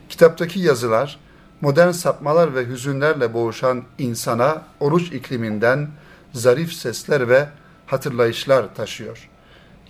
[0.09, 1.19] Kitaptaki yazılar,
[1.61, 5.89] modern sapmalar ve hüzünlerle boğuşan insana oruç ikliminden
[6.33, 7.47] zarif sesler ve
[7.85, 9.29] hatırlayışlar taşıyor.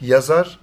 [0.02, 0.60] Yazar,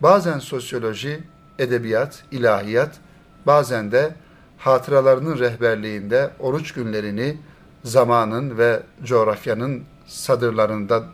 [0.00, 1.20] bazen sosyoloji,
[1.58, 2.98] edebiyat, ilahiyat,
[3.46, 4.14] bazen de
[4.58, 7.36] hatıralarının rehberliğinde oruç günlerini
[7.86, 11.04] zamanın ve coğrafyanın sadırlarında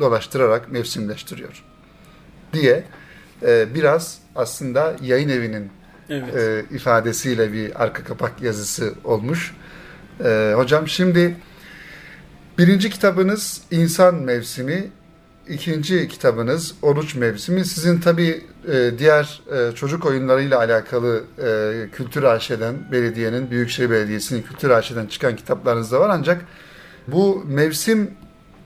[0.00, 1.64] dolaştırarak mevsimleştiriyor.
[2.52, 2.84] Diye
[3.42, 5.70] e, biraz aslında yayın evinin
[6.08, 6.36] evet.
[6.36, 9.54] e, ifadesiyle bir arka kapak yazısı olmuş.
[10.24, 11.36] E, hocam şimdi
[12.58, 14.90] birinci kitabınız İnsan Mevsimi,
[15.50, 17.64] ikinci kitabınız Oruç Mevsimi.
[17.64, 24.70] Sizin tabi e, diğer e, çocuk oyunlarıyla alakalı e, Kültür AŞ'den, belediyenin, Büyükşehir Belediyesi'nin Kültür
[24.70, 26.08] AŞ'den çıkan kitaplarınız da var.
[26.12, 26.44] Ancak
[27.08, 28.10] bu mevsim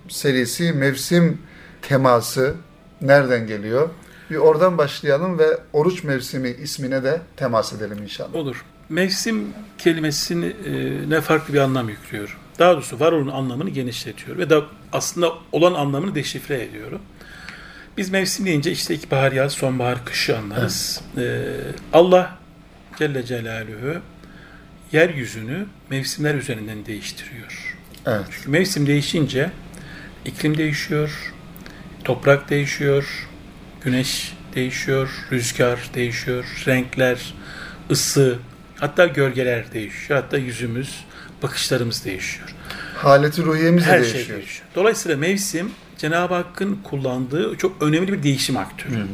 [0.09, 1.39] serisi, mevsim
[1.83, 2.55] teması
[3.01, 3.89] nereden geliyor?
[4.31, 8.35] Bir oradan başlayalım ve oruç mevsimi ismine de temas edelim inşallah.
[8.35, 8.65] Olur.
[8.89, 12.39] Mevsim kelimesini e, ne farklı bir anlam yüklüyor.
[12.59, 14.63] Daha doğrusu var olan anlamını genişletiyor ve da
[14.93, 16.91] aslında olan anlamını deşifre ediyor.
[17.97, 21.01] Biz mevsim deyince işte ilkbahar, yaz, sonbahar, kışı anlarız.
[21.17, 21.27] Evet.
[21.27, 22.39] Ee, Allah
[22.99, 24.01] Celle Celaluhu
[24.93, 27.77] yeryüzünü mevsimler üzerinden değiştiriyor.
[28.07, 28.25] Evet.
[28.31, 29.51] Çünkü mevsim değişince
[30.25, 31.33] iklim değişiyor,
[32.05, 33.29] toprak değişiyor,
[33.85, 37.35] güneş değişiyor, rüzgar değişiyor, renkler,
[37.91, 38.39] ısı,
[38.77, 40.23] hatta gölgeler değişiyor.
[40.23, 41.05] Hatta yüzümüz,
[41.43, 42.55] bakışlarımız değişiyor.
[42.97, 44.25] Haleti ruhiyemiz de Her değişiyor.
[44.25, 44.67] şey değişiyor.
[44.75, 48.95] Dolayısıyla mevsim Cenab-ı Hakk'ın kullandığı çok önemli bir değişim aktörü.
[48.95, 49.07] Hı hı.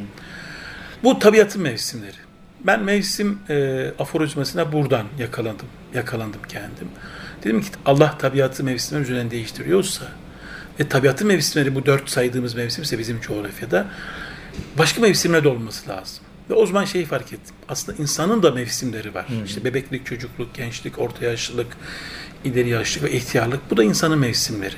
[1.04, 2.16] Bu tabiatın mevsimleri.
[2.66, 5.66] Ben mevsim e, aforizmasına buradan yakalandım.
[5.94, 6.88] Yakalandım kendim.
[7.44, 10.04] Dedim ki Allah tabiatı mevsimler üzerinden değiştiriyorsa
[10.80, 13.86] ve tabiatın mevsimleri bu dört saydığımız mevsimse bizim coğrafyada
[14.78, 16.24] başka mevsimler de olması lazım.
[16.50, 17.54] Ve o zaman şeyi fark ettim.
[17.68, 19.28] Aslında insanın da mevsimleri var.
[19.28, 19.44] Hı.
[19.46, 21.76] İşte bebeklik, çocukluk, gençlik, orta yaşlılık,
[22.44, 23.70] ileri yaşlılık ve ihtiyarlık.
[23.70, 24.76] Bu da insanın mevsimleri.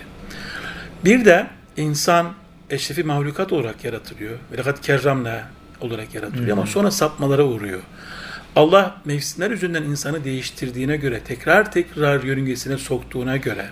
[1.04, 2.32] Bir de insan
[2.70, 4.32] eşrefi mahlukat olarak yaratılıyor.
[4.52, 5.48] Ve fakat kerramla
[5.80, 6.52] olarak yaratılıyor Hı.
[6.52, 7.80] ama sonra sapmalara uğruyor.
[8.56, 13.66] Allah mevsimler yüzünden insanı değiştirdiğine göre, tekrar tekrar yörüngesine soktuğuna göre,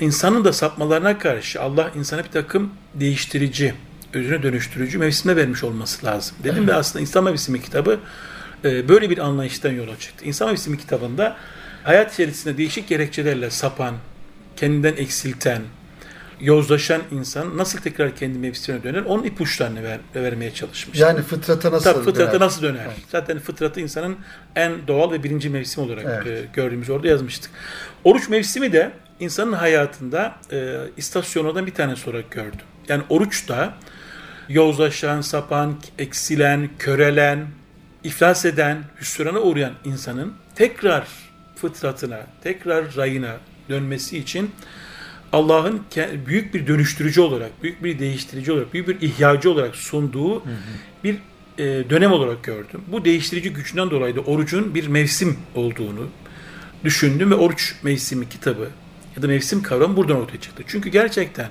[0.00, 3.74] insanın da sapmalarına karşı Allah insana bir takım değiştirici,
[4.16, 6.36] özüne dönüştürücü mevsime vermiş olması lazım.
[6.44, 8.00] Dedim ve aslında İnsan Mevsimi kitabı
[8.64, 10.24] e, böyle bir anlayıştan yola çıktı.
[10.24, 11.36] İnsan Mevsimi kitabında
[11.84, 13.94] hayat içerisinde değişik gerekçelerle sapan,
[14.56, 15.62] kendinden eksilten,
[16.40, 20.98] yozlaşan insan nasıl tekrar kendi mevsimine döner onun ipuçlarını ver, vermeye çalışmış.
[20.98, 22.46] Yani fıtrata nasıl Tabii, fıtrata döner?
[22.46, 22.84] nasıl döner?
[22.84, 22.96] Evet.
[23.08, 24.16] Zaten fıtratı insanın
[24.56, 26.26] en doğal ve birinci mevsim olarak evet.
[26.26, 27.50] e, gördüğümüz orada yazmıştık.
[28.04, 32.60] Oruç mevsimi de insanın hayatında e, istasyonlardan bir tanesi olarak gördüm.
[32.88, 33.74] Yani oruç da
[34.48, 37.46] yozlaşan, sapan, eksilen, körelen,
[38.04, 41.08] iflas eden, hüsrana uğrayan insanın tekrar
[41.56, 43.36] fıtratına, tekrar rayına
[43.68, 44.50] dönmesi için
[45.32, 45.82] Allah'ın
[46.26, 51.04] büyük bir dönüştürücü olarak, büyük bir değiştirici olarak, büyük bir ihyacı olarak sunduğu hı hı.
[51.04, 51.14] bir
[51.58, 52.80] e, dönem olarak gördüm.
[52.86, 56.08] Bu değiştirici gücünden dolayı da orucun bir mevsim olduğunu
[56.84, 58.68] düşündüm ve Oruç Mevsimi kitabı
[59.16, 60.62] ya da mevsim kavramı buradan ortaya çıktı.
[60.66, 61.48] Çünkü gerçekten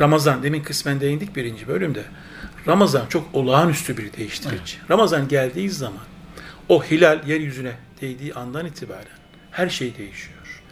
[0.00, 2.04] Ramazan, demin kısmen değindik birinci bölümde.
[2.66, 4.76] Ramazan çok olağanüstü bir değiştirici.
[4.78, 4.90] Evet.
[4.90, 6.02] Ramazan geldiği zaman
[6.68, 9.16] o hilal yeryüzüne değdiği andan itibaren
[9.50, 10.62] her şey değişiyor.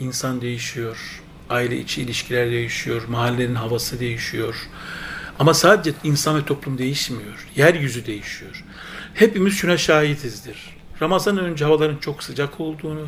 [0.00, 4.68] İnsan değişiyor, aile içi ilişkiler değişiyor, mahallenin havası değişiyor.
[5.38, 8.64] Ama sadece insan ve toplum değişmiyor, yeryüzü değişiyor.
[9.14, 10.76] Hepimiz şuna şahitizdir.
[11.02, 13.06] Ramazan'ın önce havaların çok sıcak olduğunu,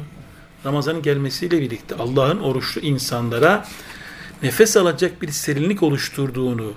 [0.67, 3.67] Ramazan'ın gelmesiyle birlikte Allah'ın oruçlu insanlara
[4.43, 6.75] nefes alacak bir serinlik oluşturduğunu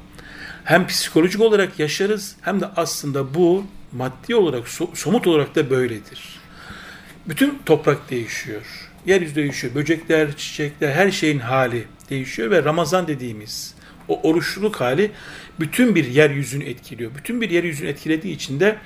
[0.64, 6.40] hem psikolojik olarak yaşarız hem de aslında bu maddi olarak, somut olarak da böyledir.
[7.26, 8.92] Bütün toprak değişiyor.
[9.06, 9.76] Yeryüzü değişiyor.
[9.76, 13.76] Böcekler, çiçekler, her şeyin hali değişiyor ve Ramazan dediğimiz
[14.08, 15.12] o oruçluluk hali
[15.60, 17.12] bütün bir yeryüzünü etkiliyor.
[17.16, 18.78] Bütün bir yeryüzünü etkilediği için de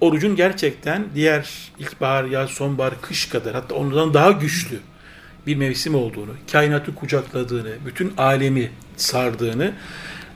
[0.00, 4.78] orucun gerçekten diğer ilkbahar, yaz, sonbahar, kış kadar hatta ondan daha güçlü
[5.50, 9.72] bir mevsim olduğunu, kainatı kucakladığını, bütün alemi sardığını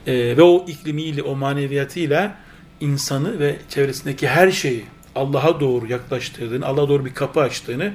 [0.07, 2.37] e, ve o iklimiyle, o maneviyatıyla
[2.81, 7.93] insanı ve çevresindeki her şeyi Allah'a doğru yaklaştırdığını, Allah'a doğru bir kapı açtığını,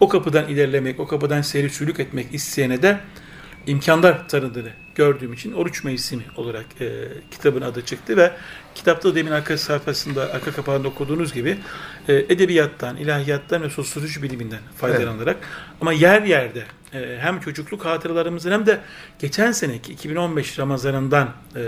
[0.00, 3.00] o kapıdan ilerlemek, o kapıdan seri sülük etmek isteyene de
[3.66, 6.88] imkanlar tanıdığını gördüğüm için oruç mevsimi olarak e,
[7.30, 8.32] kitabın adı çıktı ve
[8.78, 11.58] kitapta demin arka sayfasında, arka kapağında okuduğunuz gibi
[12.08, 15.76] e, edebiyattan, ilahiyattan ve sosyoloji biliminden faydalanarak evet.
[15.80, 16.64] ama yer yerde
[16.94, 18.80] e, hem çocukluk hatıralarımızın hem de
[19.18, 21.62] geçen seneki 2015 Ramazanından e,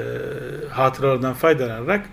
[0.70, 2.06] hatıralarından faydalanarak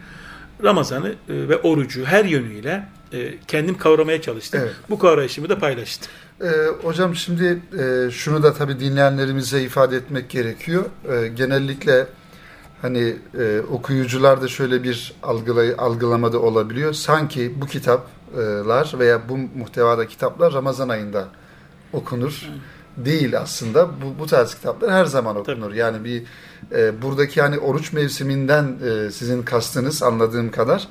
[0.63, 1.13] Ramazan'ı e,
[1.49, 4.61] ve orucu her yönüyle e, kendim kavramaya çalıştım.
[4.63, 4.75] Evet.
[4.89, 6.11] Bu kavrayışımı da paylaştım.
[6.41, 6.47] E,
[6.81, 10.85] hocam şimdi e, şunu da tabii dinleyenlerimize ifade etmek gerekiyor.
[11.11, 12.07] E, genellikle
[12.81, 16.93] hani e, okuyucular da şöyle bir algılay algılamada olabiliyor.
[16.93, 21.27] Sanki bu kitaplar veya bu muhtevada kitaplar Ramazan ayında
[21.93, 22.49] okunur.
[22.97, 23.89] Değil aslında.
[24.01, 25.67] Bu, bu tarz kitaplar her zaman okunur.
[25.67, 25.77] Tabii.
[25.77, 26.23] Yani bir
[26.71, 30.87] e, buradaki hani oruç mevsiminden e, sizin kastınız anladığım kadar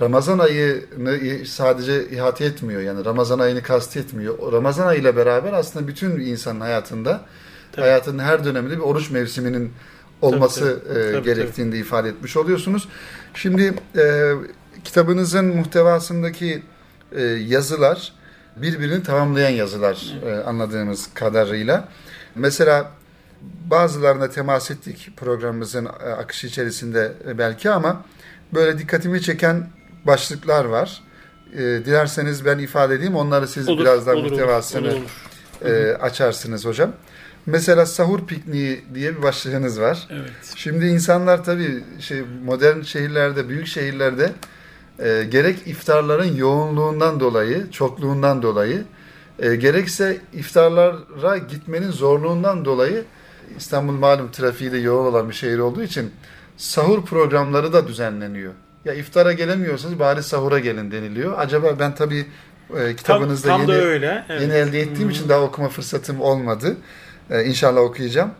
[0.00, 2.80] Ramazan ayını sadece ihate etmiyor.
[2.80, 4.52] Yani Ramazan ayını kastetmiyor.
[4.52, 7.20] Ramazan ayı ile beraber aslında bütün insanın hayatında
[7.72, 7.82] tabii.
[7.82, 9.72] hayatının her döneminde bir oruç mevsiminin
[10.22, 11.16] olması tabii, tabii.
[11.16, 11.78] E, gerektiğini tabii.
[11.78, 12.88] ifade etmiş oluyorsunuz.
[13.34, 14.32] Şimdi e,
[14.84, 16.62] kitabınızın muhtevasındaki
[17.12, 18.12] e, yazılar
[18.56, 21.88] birbirini tamamlayan yazılar e, anladığımız kadarıyla.
[22.34, 22.92] Mesela
[23.70, 28.04] bazılarına temas ettik programımızın e, akışı içerisinde e, belki ama
[28.54, 29.68] böyle dikkatimi çeken
[30.04, 31.02] başlıklar var.
[31.52, 33.16] E, dilerseniz ben ifade edeyim.
[33.16, 35.70] Onları siz olur, biraz daha olur, muhtevasını olur, olur.
[35.70, 36.92] E, açarsınız hocam.
[37.46, 40.08] Mesela sahur pikniği diye bir başlığınız var.
[40.10, 40.30] Evet.
[40.56, 44.32] Şimdi insanlar tabii şey modern şehirlerde, büyük şehirlerde
[44.98, 48.84] e, gerek iftarların yoğunluğundan dolayı, çokluğundan dolayı,
[49.38, 53.04] e, gerekse iftarlara gitmenin zorluğundan dolayı
[53.56, 56.10] İstanbul malum trafiği de yoğun olan bir şehir olduğu için
[56.56, 58.52] sahur programları da düzenleniyor.
[58.84, 61.38] Ya iftara gelemiyorsanız bari sahura gelin deniliyor.
[61.38, 62.26] Acaba ben tabii
[62.76, 64.24] e, kitabınızda tam, tam yeni, öyle.
[64.28, 64.42] Evet.
[64.42, 65.10] yeni elde ettiğim hmm.
[65.10, 66.76] için daha okuma fırsatım olmadı.
[67.30, 68.30] E, inşallah okuyacağım.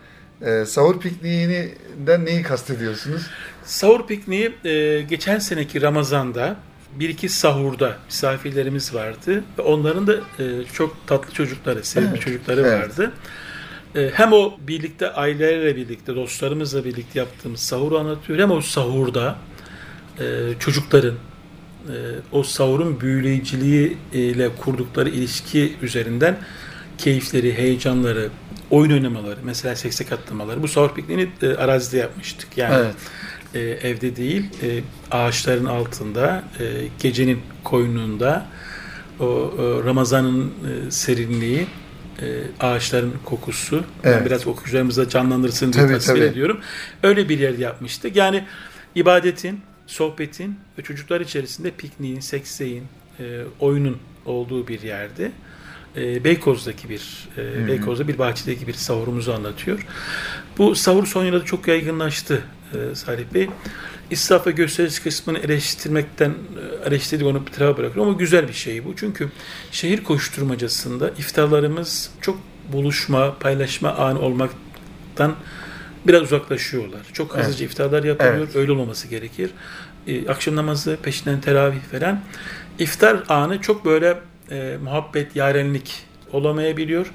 [0.43, 3.27] E, sahur pikniğinden neyi kastediyorsunuz?
[3.65, 6.57] Sahur pikniği e, geçen seneki Ramazan'da
[6.95, 12.23] bir iki sahurda misafirlerimiz vardı ve onların da e, çok tatlı çocukları, sevimli evet.
[12.23, 12.73] çocukları evet.
[12.83, 13.13] vardı.
[13.95, 19.37] E, hem o birlikte ailelerle birlikte, dostlarımızla birlikte yaptığımız sahuru anlatıyor hem o sahurda
[20.21, 20.25] e,
[20.59, 21.15] çocukların
[21.89, 21.95] e,
[22.33, 26.39] o sahurun büyüleyiciliği ile kurdukları ilişki üzerinden
[26.99, 28.31] keyifleri, heyecanları,
[28.71, 30.63] oyun oynamaları, mesela seksek atlamaları.
[30.63, 32.49] Bu sahur pikniğini e, arazide yapmıştık.
[32.57, 32.95] Yani evet
[33.57, 36.65] e, evde değil, e, ağaçların altında, e,
[37.01, 38.47] gecenin koynunda,
[39.21, 41.67] o e, Ramazan'ın e, serinliği,
[42.23, 42.27] e,
[42.61, 44.17] ağaçların kokusu, evet.
[44.17, 46.25] yani biraz okuyucularımıza canlandırsın diye tasvir tabii.
[46.25, 46.61] ediyorum.
[47.03, 48.17] Öyle bir yer yapmıştık.
[48.17, 48.45] Yani
[48.95, 52.85] ibadetin, sohbetin ve çocuklar içerisinde pikniğin, sekseyin,
[53.21, 55.33] e, oyunun olduğu bir yerdi.
[55.97, 57.69] E, Beykoz'daki bir e, hmm.
[57.69, 59.87] Beykoz'da bir bahçedeki bir sahurumuzu anlatıyor.
[60.59, 63.49] Bu sahur son yıllarda çok yaygınlaştı e, Salih Bey.
[64.11, 68.85] İsraf ve gösteriş kısmını eleştirmekten e, eleştirdik onu bir tarafa bırakıyorum ama güzel bir şey
[68.85, 68.97] bu.
[68.97, 69.29] Çünkü
[69.73, 72.39] şehir koşturmacasında iftarlarımız çok
[72.73, 75.37] buluşma, paylaşma anı olmaktan
[76.07, 77.01] biraz uzaklaşıyorlar.
[77.13, 77.73] Çok hızlıca evet.
[77.73, 78.37] iftarlar yapılıyor.
[78.37, 78.57] Evet.
[78.57, 79.51] Öyle olmaması gerekir.
[80.07, 82.21] Ee, akşam namazı, peşinden teravih falan.
[82.79, 84.19] İftar anı çok böyle
[84.51, 87.07] e, muhabbet, yarenlik olamayabiliyor.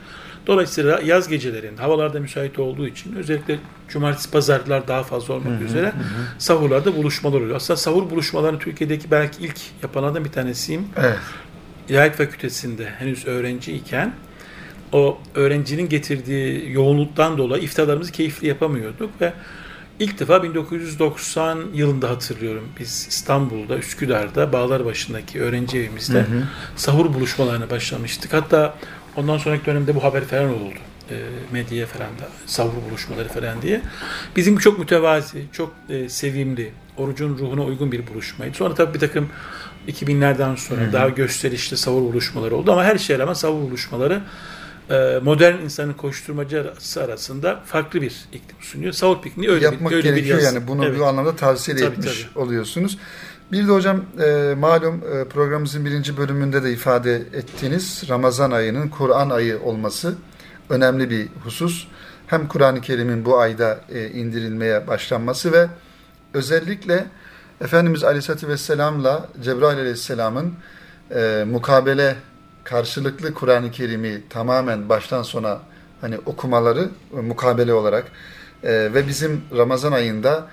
[0.48, 5.64] Dolayısıyla yaz gecelerin havalarda müsait olduğu için özellikle cumartesi pazarlar daha fazla olmak hı hı,
[5.64, 5.94] üzere hı.
[6.38, 7.56] sahurlarda buluşmalar oluyor.
[7.56, 10.88] Aslında sahur buluşmalarını Türkiye'deki belki ilk yapanlardan bir tanesiyim.
[10.98, 11.18] Evet.
[11.90, 14.14] İlahiyat Fakültesi'nde henüz öğrenciyken
[14.92, 19.34] o öğrencinin getirdiği yoğunluktan dolayı iftarlarımızı keyifli yapamıyorduk ve
[20.02, 26.44] ilk defa 1990 yılında hatırlıyorum biz İstanbul'da Üsküdar'da Bağlarbaşı'ndaki öğrenci evimizde hı hı.
[26.76, 28.34] sahur buluşmalarına başlamıştık.
[28.34, 28.76] Hatta
[29.16, 30.74] ondan sonraki dönemde bu haber falan oldu
[31.10, 31.16] e,
[31.52, 33.82] medyaya falan da sahur buluşmaları falan diye.
[34.36, 38.58] Bizim çok mütevazi, çok e, sevimli, orucun ruhuna uygun bir buluşmaydı.
[38.58, 39.30] Sonra tabii bir takım
[39.88, 40.94] 2000'lerden sonra Hı-hı.
[40.94, 44.22] daha gösterişli sahur buluşmaları oldu ama her şeye rağmen sahur buluşmaları
[45.24, 48.94] modern insanın koşturmacası arasında farklı bir iklim sunuyor.
[48.94, 51.00] Sahur pikniği öyle Yapmak bir, öyle gerekiyor bir yani bunu evet.
[51.00, 52.44] bu anlamda tavsiye tabii, etmiş tabii.
[52.44, 52.98] oluyorsunuz.
[53.52, 59.30] Bir de hocam e, malum e, programımızın birinci bölümünde de ifade ettiğiniz Ramazan ayının Kur'an
[59.30, 60.16] ayı olması
[60.70, 61.88] önemli bir husus.
[62.28, 65.68] Hem Kur'an-ı Kerim'in bu ayda e, indirilmeye başlanması ve
[66.34, 67.06] özellikle
[67.62, 70.54] Efendimiz Aleyhisselatü Vesselam'la Cebrail Aleyhisselam'ın
[71.16, 72.16] e, mukabele
[72.72, 75.60] karşılıklı Kur'an-ı Kerim'i tamamen baştan sona
[76.02, 78.06] hani okumaları mukabele olarak
[78.64, 80.48] e, ve bizim Ramazan ayında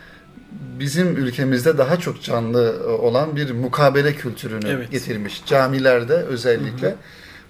[0.79, 4.91] bizim ülkemizde daha çok canlı e, olan bir mukabele kültürünü evet.
[4.91, 5.43] getirmiş.
[5.47, 6.87] Camilerde özellikle.
[6.87, 6.97] Hı hı.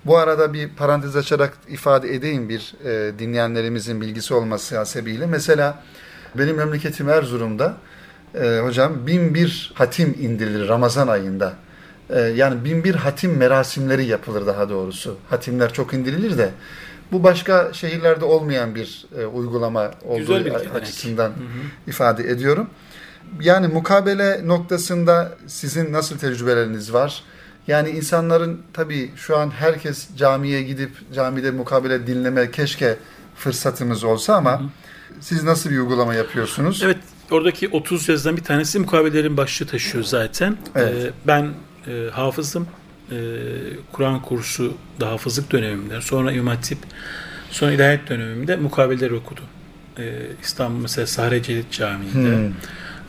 [0.07, 5.26] Bu arada bir parantez açarak ifade edeyim bir e, dinleyenlerimizin bilgisi olması hasebiyle.
[5.26, 5.83] Mesela
[6.35, 7.76] benim memleketim Erzurum'da
[8.35, 11.54] e, hocam bin bir hatim indirilir Ramazan ayında.
[12.10, 15.16] E, yani bin bir hatim merasimleri yapılır daha doğrusu.
[15.30, 16.50] Hatimler çok indirilir de
[17.12, 21.90] bu başka şehirlerde olmayan bir e, uygulama olduğu bir açısından hı hı.
[21.90, 22.70] ifade ediyorum.
[23.40, 27.22] Yani mukabele noktasında sizin nasıl tecrübeleriniz var?
[27.66, 32.96] Yani insanların tabii şu an herkes camiye gidip camide mukabele dinleme keşke
[33.36, 34.68] fırsatımız olsa ama hı hı.
[35.20, 36.82] siz nasıl bir uygulama yapıyorsunuz?
[36.84, 36.96] Evet
[37.30, 40.56] oradaki 30 yazıdan bir tanesi mukabelelerin başlığı taşıyor zaten.
[40.74, 40.94] Evet.
[40.94, 41.48] Ee, ben
[41.88, 42.68] e, hafızım.
[43.11, 43.16] E,
[43.92, 46.79] Kur'an kursu da hafızlık dönemimde sonra İmam Hatip
[47.51, 49.44] sonra ilahiyat dönemimde mukabeleler okudum.
[49.98, 52.53] E, İstanbul mesela Sahre Celit Camii'nde hmm.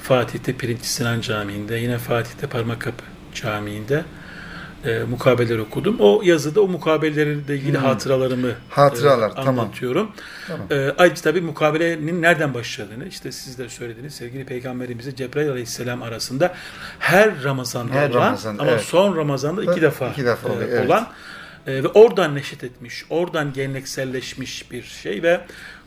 [0.01, 3.03] Fatih'te Pirinç Sinan Camii'nde yine Fatih'te Parmakkapı
[3.35, 4.03] Camii'nde
[4.85, 5.95] e, mukabeleler okudum.
[5.99, 7.85] O yazıda o mukabelelerle ilgili hmm.
[7.85, 10.11] hatıralarımı Hatıralar, e, anlatıyorum.
[10.47, 10.67] Tamam.
[10.71, 16.53] E, ayrıca tabii mukabelenin nereden başladığını işte siz de söylediniz sevgili peygamberimizle Cebrail aleyhisselam arasında
[16.99, 18.81] her Ramazan'da her olan Ramazan, ama evet.
[18.81, 21.07] son Ramazan'da iki defa, iki defa oluyor, e, olan
[21.67, 21.79] evet.
[21.79, 25.41] e, ve oradan neşet etmiş, oradan gelenekselleşmiş bir şey ve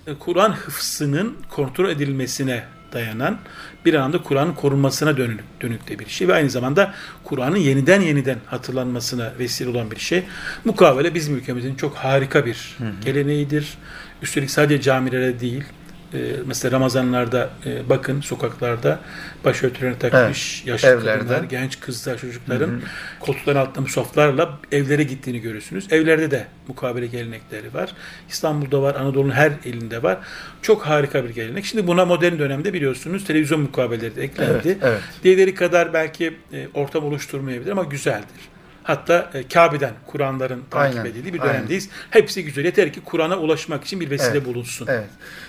[0.06, 3.38] e, Kur'an hıfzının kontrol edilmesine dayanan
[3.84, 8.38] bir anda Kur'an'ın korunmasına dönük, dönük de bir şey ve aynı zamanda Kur'an'ın yeniden yeniden
[8.46, 10.24] hatırlanmasına vesile olan bir şey.
[10.64, 12.90] Mukavele bizim ülkemizin çok harika bir hı hı.
[13.04, 13.78] geleneğidir.
[14.22, 15.64] Üstelik sadece camilere değil,
[16.14, 18.98] e, mesela Ramazanlarda e, bakın sokaklarda
[19.44, 21.18] başörtülerini takmış evet, yaşlı evlerde.
[21.18, 22.80] kadınlar, genç kızlar, çocukların
[23.20, 25.92] koltukların altında musaflarla evlere gittiğini görürsünüz.
[25.92, 27.92] Evlerde de mukabele gelenekleri var.
[28.28, 30.18] İstanbul'da var, Anadolu'nun her elinde var.
[30.62, 31.64] Çok harika bir gelenek.
[31.64, 34.52] Şimdi buna modern dönemde biliyorsunuz televizyon mukabeleleri de eklendi.
[34.64, 35.00] Evet, evet.
[35.24, 38.51] Diğerleri kadar belki e, ortam oluşturmayabilir ama güzeldir.
[38.82, 41.88] Hatta e, Kabe'den Kur'anların takip aynen, edildiği bir dönemdeyiz.
[41.92, 42.22] Aynen.
[42.22, 42.64] Hepsi güzel.
[42.64, 44.86] Yeter ki Kur'an'a ulaşmak için bir vesile evet, bulunsun.
[44.90, 45.08] Evet.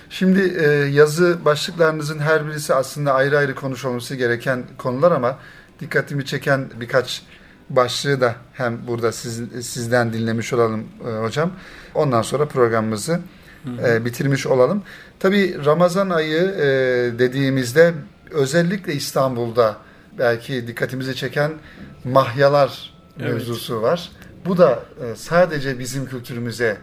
[0.09, 5.39] Şimdi e, yazı başlıklarınızın her birisi aslında ayrı ayrı konuşulması gereken konular ama
[5.79, 7.21] dikkatimi çeken birkaç
[7.69, 11.51] başlığı da hem burada siz, sizden dinlemiş olalım e, hocam.
[11.95, 13.19] Ondan sonra programımızı
[13.85, 14.83] e, bitirmiş olalım.
[15.19, 16.65] Tabii Ramazan ayı e,
[17.19, 17.93] dediğimizde
[18.31, 19.77] özellikle İstanbul'da
[20.17, 21.51] belki dikkatimizi çeken
[22.03, 23.33] mahyalar evet.
[23.33, 24.09] mevzusu var.
[24.45, 26.77] Bu da e, sadece bizim kültürümüze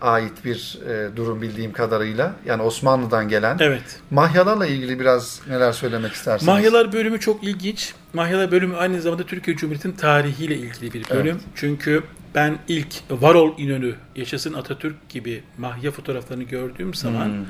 [0.00, 2.34] ait bir e, durum bildiğim kadarıyla.
[2.46, 3.56] Yani Osmanlı'dan gelen.
[3.60, 4.00] Evet.
[4.10, 6.48] Mahyalarla ilgili biraz neler söylemek istersiniz?
[6.48, 7.94] Mahyalar bölümü çok ilginç.
[8.12, 11.36] Mahyalar bölümü aynı zamanda Türkiye Cumhuriyeti'nin tarihiyle ilgili bir bölüm.
[11.36, 11.44] Evet.
[11.54, 12.02] Çünkü
[12.34, 17.26] ben ilk Varol İnönü, Yaşasın Atatürk gibi mahya fotoğraflarını gördüğüm zaman...
[17.26, 17.44] Hmm.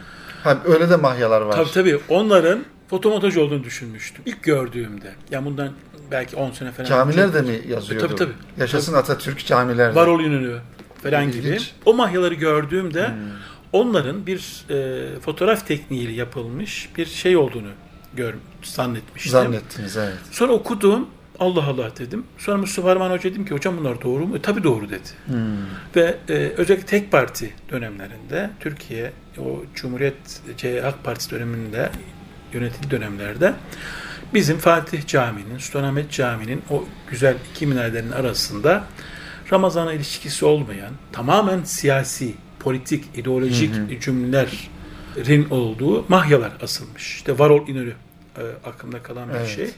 [0.44, 1.56] Ha, öyle de mahyalar var.
[1.56, 1.98] Tabii tabii.
[2.08, 4.22] Onların fotomontaj olduğunu düşünmüştüm.
[4.26, 5.12] İlk gördüğümde.
[5.30, 5.72] Yani bundan
[6.10, 6.88] belki 10 sene falan.
[6.88, 8.06] Camiler de mi yazıyordu?
[8.06, 8.32] Tabii tabii.
[8.58, 9.00] Yaşasın tabii.
[9.00, 9.94] Atatürk camilerde.
[9.94, 10.58] Varol Ünlü
[11.02, 11.58] falan gibi.
[11.86, 13.14] O mahyaları gördüğümde hmm.
[13.72, 17.70] onların bir e, fotoğraf tekniğiyle yapılmış bir şey olduğunu
[18.14, 19.32] gör, zannetmiştim.
[19.32, 20.18] Zannettiniz evet.
[20.30, 21.08] Sonra okudum.
[21.38, 22.24] Allah Allah dedim.
[22.38, 24.36] Sonra Mustafa Arman Hoca dedim ki hocam bunlar doğru mu?
[24.36, 25.08] E, tabii doğru dedi.
[25.26, 25.36] Hmm.
[25.96, 30.40] Ve e, özellikle tek parti dönemlerinde Türkiye o Cumhuriyet
[30.84, 31.90] AK Partisi döneminde
[32.52, 33.54] yönetildiği dönemlerde
[34.34, 38.84] bizim Fatih Camii'nin, Sultanahmet Camii'nin o güzel iki minarelerin arasında
[39.52, 44.00] Ramazan'a ilişkisi olmayan, tamamen siyasi, politik, ideolojik hı hı.
[44.00, 47.14] cümlelerin olduğu mahyalar asılmış.
[47.14, 47.92] İşte Varol İnönü
[48.36, 49.48] e, aklımda kalan bir evet.
[49.48, 49.70] şey.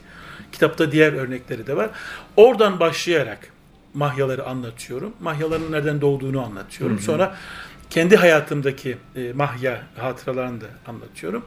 [0.51, 1.89] Kitapta diğer örnekleri de var.
[2.37, 3.39] Oradan başlayarak
[3.93, 5.13] mahyaları anlatıyorum.
[5.19, 6.95] Mahyaların nereden doğduğunu anlatıyorum.
[6.95, 7.05] Hı hı.
[7.05, 7.35] Sonra
[7.89, 11.45] kendi hayatımdaki e, mahya hatıralarını da anlatıyorum.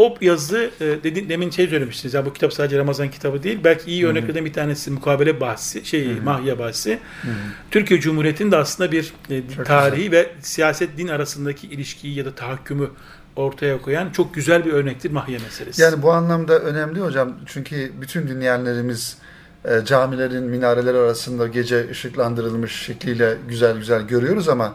[0.00, 3.58] O yazı e, dedi, demin şey söylemiştiniz ya bu kitap sadece Ramazan kitabı değil.
[3.64, 6.22] Belki iyi örneklerden bir tanesi mukabele bahsi, şey Hı-hı.
[6.22, 6.98] mahya bahsi.
[7.22, 7.32] Hı-hı.
[7.70, 10.12] Türkiye Cumhuriyeti'nin de aslında bir e, tarihi güzel.
[10.12, 12.90] ve siyaset din arasındaki ilişkiyi ya da tahakkümü
[13.36, 15.82] ortaya koyan çok güzel bir örnektir mahya meselesi.
[15.82, 17.32] Yani bu anlamda önemli hocam.
[17.46, 19.16] Çünkü bütün dinleyenlerimiz
[19.64, 24.74] e, camilerin minareleri arasında gece ışıklandırılmış şekliyle güzel güzel görüyoruz ama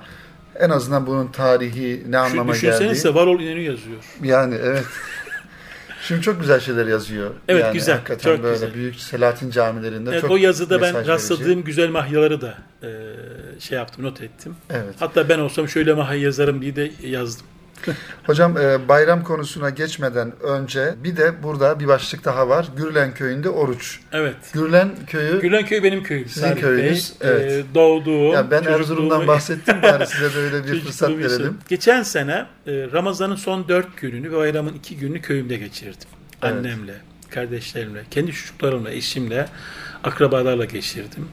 [0.60, 2.68] en azından bunun tarihi ne anlama geldiği.
[2.68, 3.97] Düşünsenize Varol İnönü yazıyor.
[4.24, 4.86] Yani evet.
[6.08, 7.32] Şimdi çok güzel şeyler yazıyor.
[7.47, 7.95] Evet yani güzel.
[7.95, 8.74] Hakikaten çok böyle güzel.
[8.74, 11.64] büyük Selahattin camilerinde evet, çok O yazıda ben rastladığım verici.
[11.64, 12.89] güzel mahyaları da e,
[13.60, 14.56] şey yaptım, not ettim.
[14.70, 14.95] Evet.
[14.99, 17.45] Hatta ben olsam şöyle mahya yazarım diye de yazdım.
[18.26, 22.67] Hocam e, bayram konusuna geçmeden önce bir de burada bir başlık daha var.
[22.78, 23.99] Gürlen köyünde oruç.
[24.11, 24.36] Evet.
[24.53, 25.41] Gürlen köyü.
[25.41, 26.30] Gürlen köyü benim köyüm.
[26.30, 27.13] Sizin Salih köyünüz.
[27.21, 27.30] Bey.
[27.30, 27.51] Evet.
[27.51, 28.34] E, doğduğum.
[28.34, 31.57] Ya ben Erzurum'dan bahsettim bari size de öyle bir fırsat verelim.
[31.69, 36.09] Geçen sene e, Ramazan'ın son dört gününü ve bayramın iki gününü köyümde geçirdim.
[36.43, 36.53] Evet.
[36.53, 36.93] Annemle,
[37.30, 39.47] kardeşlerimle, kendi çocuklarımla, eşimle,
[40.03, 41.28] akrabalarla geçirdim.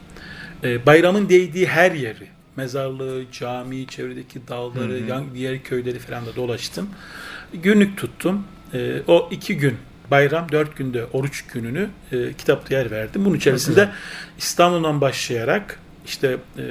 [0.63, 5.09] E, bayramın değdiği her yeri, mezarlığı, cami, çevredeki dağları, hı hı.
[5.09, 6.89] yan diğer köyleri falan da dolaştım.
[7.53, 8.43] Günlük tuttum.
[8.73, 9.77] E, o iki gün
[10.11, 13.25] bayram, dört günde oruç gününü e, kitapta yer verdim.
[13.25, 13.89] Bunun içerisinde
[14.37, 16.63] İstanbul'dan başlayarak işte e,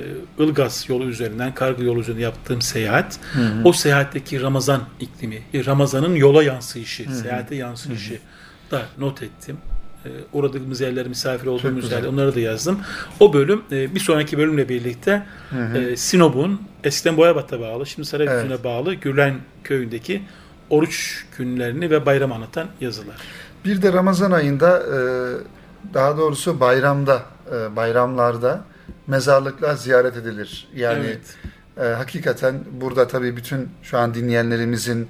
[0.45, 3.64] Ilgaz yolu üzerinden, Kargı yolu üzerinden yaptığım seyahat, hı hı.
[3.64, 7.14] o seyahatteki Ramazan iklimi, Ramazan'ın yola yansıyışı, hı hı.
[7.14, 8.70] seyahate yansıyışı hı hı.
[8.70, 9.57] da not ettim
[10.05, 12.80] e, uğradığımız yerler, misafir olduğumuz yerler onları da yazdım.
[13.20, 15.78] O bölüm e, bir sonraki bölümle birlikte hı hı.
[15.78, 18.64] E, Sinop'un eskiden Boyabat'a bağlı, şimdi Sarayüzü'ne evet.
[18.64, 19.34] bağlı Gürlen
[19.64, 20.22] köyündeki
[20.70, 23.16] oruç günlerini ve bayram anlatan yazılar.
[23.64, 24.98] Bir de Ramazan ayında e,
[25.94, 27.22] daha doğrusu bayramda,
[27.53, 28.64] e, bayramlarda
[29.07, 30.68] mezarlıklar ziyaret edilir.
[30.74, 31.36] Yani evet.
[31.76, 35.09] e, hakikaten burada tabii bütün şu an dinleyenlerimizin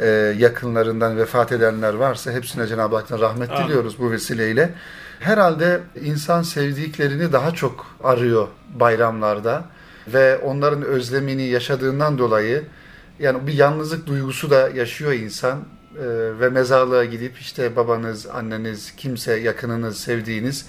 [0.00, 0.06] e,
[0.38, 3.64] yakınlarından vefat edenler varsa hepsine Cenab-ı Hak'tan rahmet Amin.
[3.64, 4.74] diliyoruz bu vesileyle.
[5.20, 9.64] Herhalde insan sevdiklerini daha çok arıyor bayramlarda
[10.08, 12.64] ve onların özlemini yaşadığından dolayı
[13.18, 16.06] yani bir yalnızlık duygusu da yaşıyor insan e,
[16.40, 20.66] ve mezarlığa gidip işte babanız, anneniz, kimse yakınınız, sevdiğiniz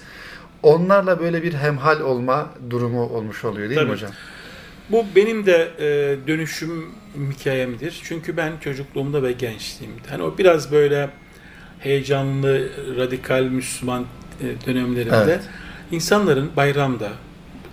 [0.62, 3.90] onlarla böyle bir hemhal olma durumu olmuş oluyor değil Tabii.
[3.90, 4.10] mi hocam?
[4.92, 6.90] Bu benim de e, dönüşüm
[7.32, 8.00] hikayemdir.
[8.04, 11.10] Çünkü ben çocukluğumda ve gençliğimde hani o biraz böyle
[11.78, 14.06] heyecanlı, radikal Müslüman
[14.40, 15.42] e, dönemlerinde evet.
[15.90, 17.08] insanların bayramda,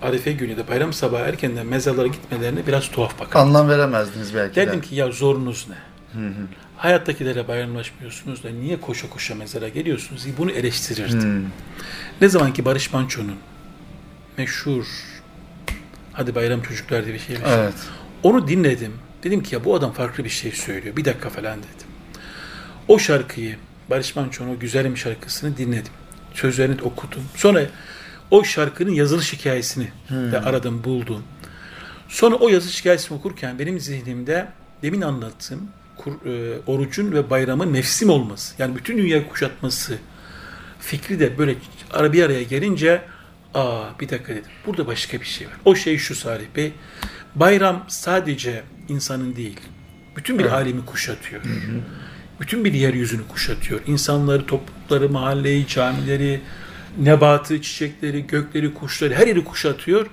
[0.02, 3.50] Arife günü de bayram sabahı erkenden mezarlara gitmelerine biraz tuhaf bakardım.
[3.50, 4.68] Anlam veremezdiniz belki de.
[4.68, 5.76] Dedim ki ya zorunuz ne?
[6.22, 6.34] Hı hı.
[6.78, 10.26] Hayattakilere bayramlaşmıyorsunuz da niye koşa koşa mezara geliyorsunuz?
[10.38, 11.22] Bunu eleştirirdim.
[11.22, 11.42] Hı.
[12.22, 13.38] Ne zaman ki Barış Manço'nun
[14.38, 14.86] meşhur
[16.14, 17.38] Hadi bayram çocuklar diye bir şey.
[17.48, 17.74] Evet.
[18.24, 18.94] Onu dinledim.
[19.24, 20.96] Dedim ki ya bu adam farklı bir şey söylüyor.
[20.96, 21.88] Bir dakika falan dedim.
[22.88, 23.56] O şarkıyı
[23.90, 25.94] Barış Manço'nun o güzelim şarkısını dinledim.
[26.34, 27.24] Sözlerini okudum.
[27.36, 27.62] Sonra
[28.32, 30.32] o şarkının yazılış hikayesini hmm.
[30.32, 31.24] de aradım, buldum.
[32.10, 34.48] Sonra o yazılış hikayesini okurken benim zihnimde
[34.84, 38.56] demin anlattığım kur, e, orucun ve bayramın mevsim olması.
[38.60, 39.98] Yani bütün dünya kuşatması
[40.80, 41.56] fikri de böyle
[42.14, 43.02] bir araya gelince
[43.54, 44.52] Aa bir dakika dedim.
[44.66, 45.54] Burada başka bir şey var.
[45.66, 46.74] O şey şu Salih Bey.
[47.36, 49.60] Bayram sadece insanın değil.
[50.16, 50.54] Bütün bir evet.
[50.54, 51.44] alemi kuşatıyor.
[51.44, 51.80] Hı hı.
[52.40, 53.82] Bütün bir yeryüzünü kuşatıyor.
[53.88, 56.42] İnsanları, toplulukları, mahalleyi, camileri,
[56.98, 60.08] nebatı, çiçekleri, gökleri, kuşları her yeri kuşatıyor.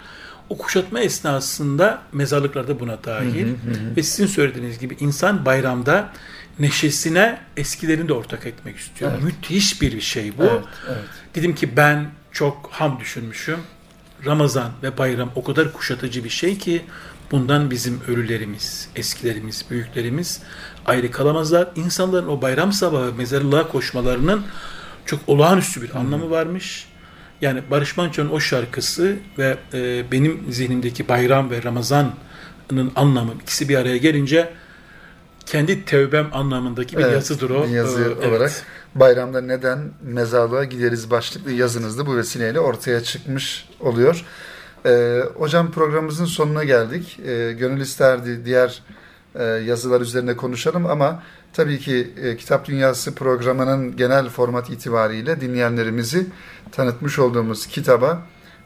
[0.48, 3.46] O kuşatma esnasında mezarlıklar da buna dahil.
[3.46, 3.96] Hı hı hı.
[3.96, 6.12] Ve sizin söylediğiniz gibi insan bayramda
[6.58, 9.10] neşesine eskilerini de ortak etmek istiyor.
[9.14, 9.22] Evet.
[9.22, 10.42] Müthiş bir şey bu.
[10.42, 11.04] Evet, evet.
[11.34, 13.58] Dedim ki ben çok ham düşünmüşüm.
[14.26, 16.84] Ramazan ve bayram o kadar kuşatıcı bir şey ki
[17.30, 20.42] bundan bizim ölülerimiz, eskilerimiz, büyüklerimiz
[20.86, 21.68] ayrı kalamazlar.
[21.76, 24.42] İnsanların o bayram sabahı mezarlığa koşmalarının
[25.06, 26.88] çok olağanüstü bir anlamı varmış.
[27.40, 33.76] Yani Barış Manço'nun o şarkısı ve e, benim zihnimdeki bayram ve Ramazan'ın anlamı ikisi bir
[33.76, 34.52] araya gelince
[35.46, 37.64] kendi tevbem anlamındaki bir evet, yazıdır o.
[37.64, 38.64] Bir yazı ee, olarak evet.
[39.00, 44.24] Bayramda neden mezarlığa gideriz başlıklı yazınızda bu vesileyle ortaya çıkmış oluyor.
[44.86, 47.18] Ee, hocam programımızın sonuna geldik.
[47.26, 48.82] Ee, gönül isterdi diğer
[49.38, 51.22] e, yazılar üzerine konuşalım ama
[51.52, 56.26] tabii ki e, Kitap Dünyası programının genel format itibariyle dinleyenlerimizi
[56.72, 58.22] tanıtmış olduğumuz kitaba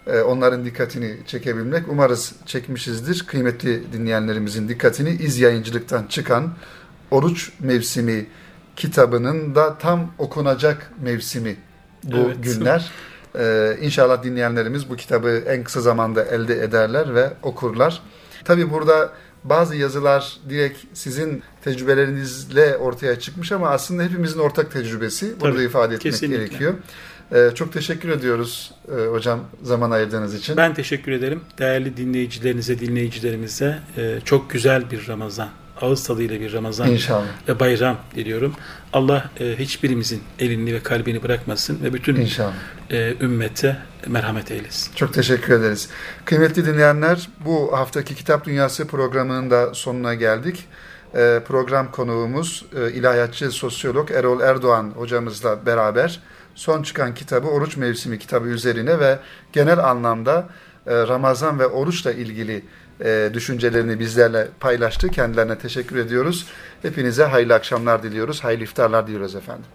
[0.06, 1.88] e, onların dikkatini çekebilmek.
[1.88, 3.26] Umarız çekmişizdir.
[3.26, 6.52] Kıymetli dinleyenlerimizin dikkatini iz yayıncılıktan çıkan
[7.10, 8.26] Oruç Mevsimi
[8.80, 11.56] kitabının da tam okunacak mevsimi
[12.04, 12.36] bu evet.
[12.42, 12.90] günler.
[13.38, 18.02] Ee, inşallah dinleyenlerimiz bu kitabı en kısa zamanda elde ederler ve okurlar.
[18.44, 19.12] Tabi burada
[19.44, 25.40] bazı yazılar direkt sizin tecrübelerinizle ortaya çıkmış ama aslında hepimizin ortak tecrübesi.
[25.40, 26.36] Burada Tabii, ifade etmek kesinlikle.
[26.36, 26.74] gerekiyor.
[27.32, 30.56] Ee, çok teşekkür ediyoruz e, hocam zaman ayırdığınız için.
[30.56, 31.40] Ben teşekkür ederim.
[31.58, 35.48] Değerli dinleyicilerinize, dinleyicilerimize e, çok güzel bir Ramazan,
[35.80, 37.24] ağız tadıyla bir Ramazan İnşallah.
[37.48, 38.54] ve bayram diliyorum.
[38.92, 42.52] Allah e, hiçbirimizin elini ve kalbini bırakmasın ve bütün İnşallah.
[42.90, 43.76] e, ümmete
[44.06, 44.94] merhamet eylesin.
[44.94, 45.88] Çok teşekkür ederiz.
[46.24, 50.64] Kıymetli dinleyenler, bu haftaki Kitap Dünyası programının da sonuna geldik.
[51.14, 56.20] Ee, program konuğumuz e, ilahiyatçı sosyolog Erol Erdoğan hocamızla beraber
[56.54, 59.18] son çıkan kitabı Oruç Mevsimi kitabı üzerine ve
[59.52, 60.48] genel anlamda
[60.86, 62.64] e, Ramazan ve oruçla ilgili
[63.04, 65.08] e, düşüncelerini bizlerle paylaştı.
[65.08, 66.46] Kendilerine teşekkür ediyoruz.
[66.82, 69.66] Hepinize hayırlı akşamlar diliyoruz, hayırlı iftarlar diliyoruz efendim.